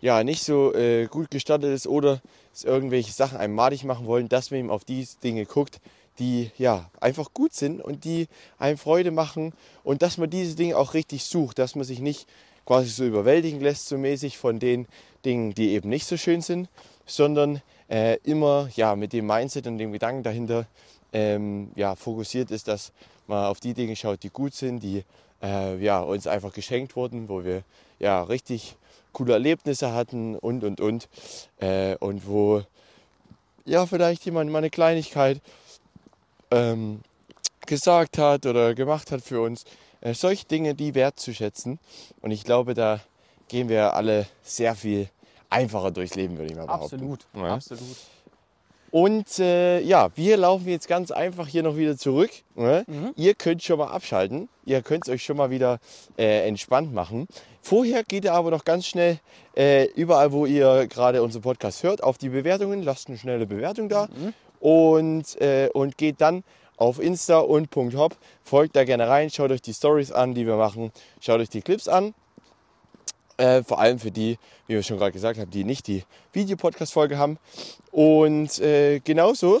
[0.00, 2.20] ja nicht so äh, gut gestartet ist oder
[2.62, 5.80] irgendwelche Sachen einem madig machen wollen, dass man eben auf die Dinge guckt,
[6.18, 8.28] die ja einfach gut sind und die
[8.58, 9.52] einem Freude machen
[9.82, 12.28] und dass man diese Dinge auch richtig sucht, dass man sich nicht
[12.64, 14.86] quasi so überwältigen lässt, so mäßig von den
[15.24, 16.68] Dingen, die eben nicht so schön sind,
[17.06, 20.66] sondern äh, immer ja mit dem Mindset und dem Gedanken dahinter
[21.12, 22.92] ähm, ja, fokussiert ist, dass
[23.26, 25.04] man auf die Dinge schaut, die gut sind, die
[25.42, 27.62] äh, ja, uns einfach geschenkt wurden, wo wir
[27.98, 28.76] ja richtig
[29.14, 31.08] coole Erlebnisse hatten und und und
[31.60, 32.62] äh, und wo
[33.64, 35.40] ja vielleicht jemand mal eine Kleinigkeit
[36.50, 37.00] ähm,
[37.66, 39.64] gesagt hat oder gemacht hat für uns.
[40.02, 41.78] Äh, solche Dinge, die wertzuschätzen.
[42.20, 43.00] Und ich glaube, da
[43.48, 45.08] gehen wir alle sehr viel
[45.48, 46.96] einfacher durchs Leben, würde ich mal behaupten.
[46.96, 47.54] Absolut, Ja.
[47.54, 47.96] absolut.
[48.94, 52.30] Und äh, ja, wir laufen jetzt ganz einfach hier noch wieder zurück.
[52.54, 52.84] Ne?
[53.16, 54.48] Ihr könnt schon mal abschalten.
[54.64, 55.80] Ihr könnt es euch schon mal wieder
[56.16, 57.26] äh, entspannt machen.
[57.60, 59.18] Vorher geht ihr aber noch ganz schnell
[59.56, 62.84] äh, überall, wo ihr gerade unseren Podcast hört, auf die Bewertungen.
[62.84, 64.06] Lasst eine schnelle Bewertung da.
[64.60, 66.44] Und, äh, und geht dann
[66.76, 68.16] auf Insta und .hop.
[68.44, 69.28] Folgt da gerne rein.
[69.28, 70.92] Schaut euch die Stories an, die wir machen.
[71.20, 72.14] Schaut euch die Clips an.
[73.36, 77.18] Äh, vor allem für die, wie wir schon gerade gesagt haben, die nicht die Videopodcast-Folge
[77.18, 77.38] haben.
[77.90, 79.60] Und äh, genauso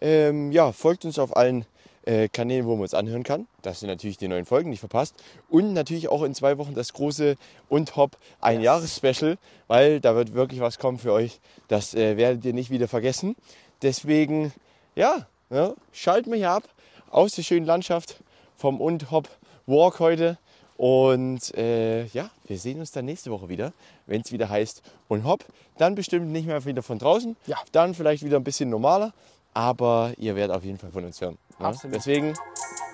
[0.00, 1.66] ähm, ja, folgt uns auf allen
[2.08, 5.14] äh, Kanälen, wo man uns anhören kann, dass ihr natürlich die neuen Folgen nicht verpasst.
[5.48, 7.36] Und natürlich auch in zwei Wochen das große
[7.68, 11.40] und Hop ein Jahres-Special, weil da wird wirklich was kommen für euch.
[11.66, 13.36] Das äh, werdet ihr nicht wieder vergessen.
[13.82, 14.52] Deswegen,
[14.94, 16.64] ja, ja schalten wir hier ab
[17.10, 18.20] aus der schönen Landschaft
[18.56, 19.28] vom und Hop
[19.66, 20.38] Walk heute.
[20.78, 23.72] Und äh, ja, wir sehen uns dann nächste Woche wieder,
[24.06, 25.44] wenn es wieder heißt und hopp.
[25.76, 27.36] Dann bestimmt nicht mehr wieder von draußen.
[27.46, 27.56] Ja.
[27.72, 29.12] Dann vielleicht wieder ein bisschen normaler.
[29.54, 31.36] Aber ihr werdet auf jeden Fall von uns hören.
[31.58, 31.66] Ne?
[31.66, 31.96] Absolut.
[31.96, 32.34] Deswegen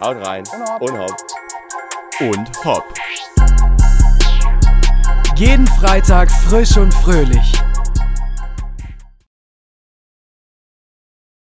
[0.00, 0.44] haut rein
[0.80, 1.14] Und hopp.
[2.20, 2.64] und hopp.
[2.64, 2.84] Und hopp.
[5.36, 7.52] Jeden Freitag frisch und fröhlich.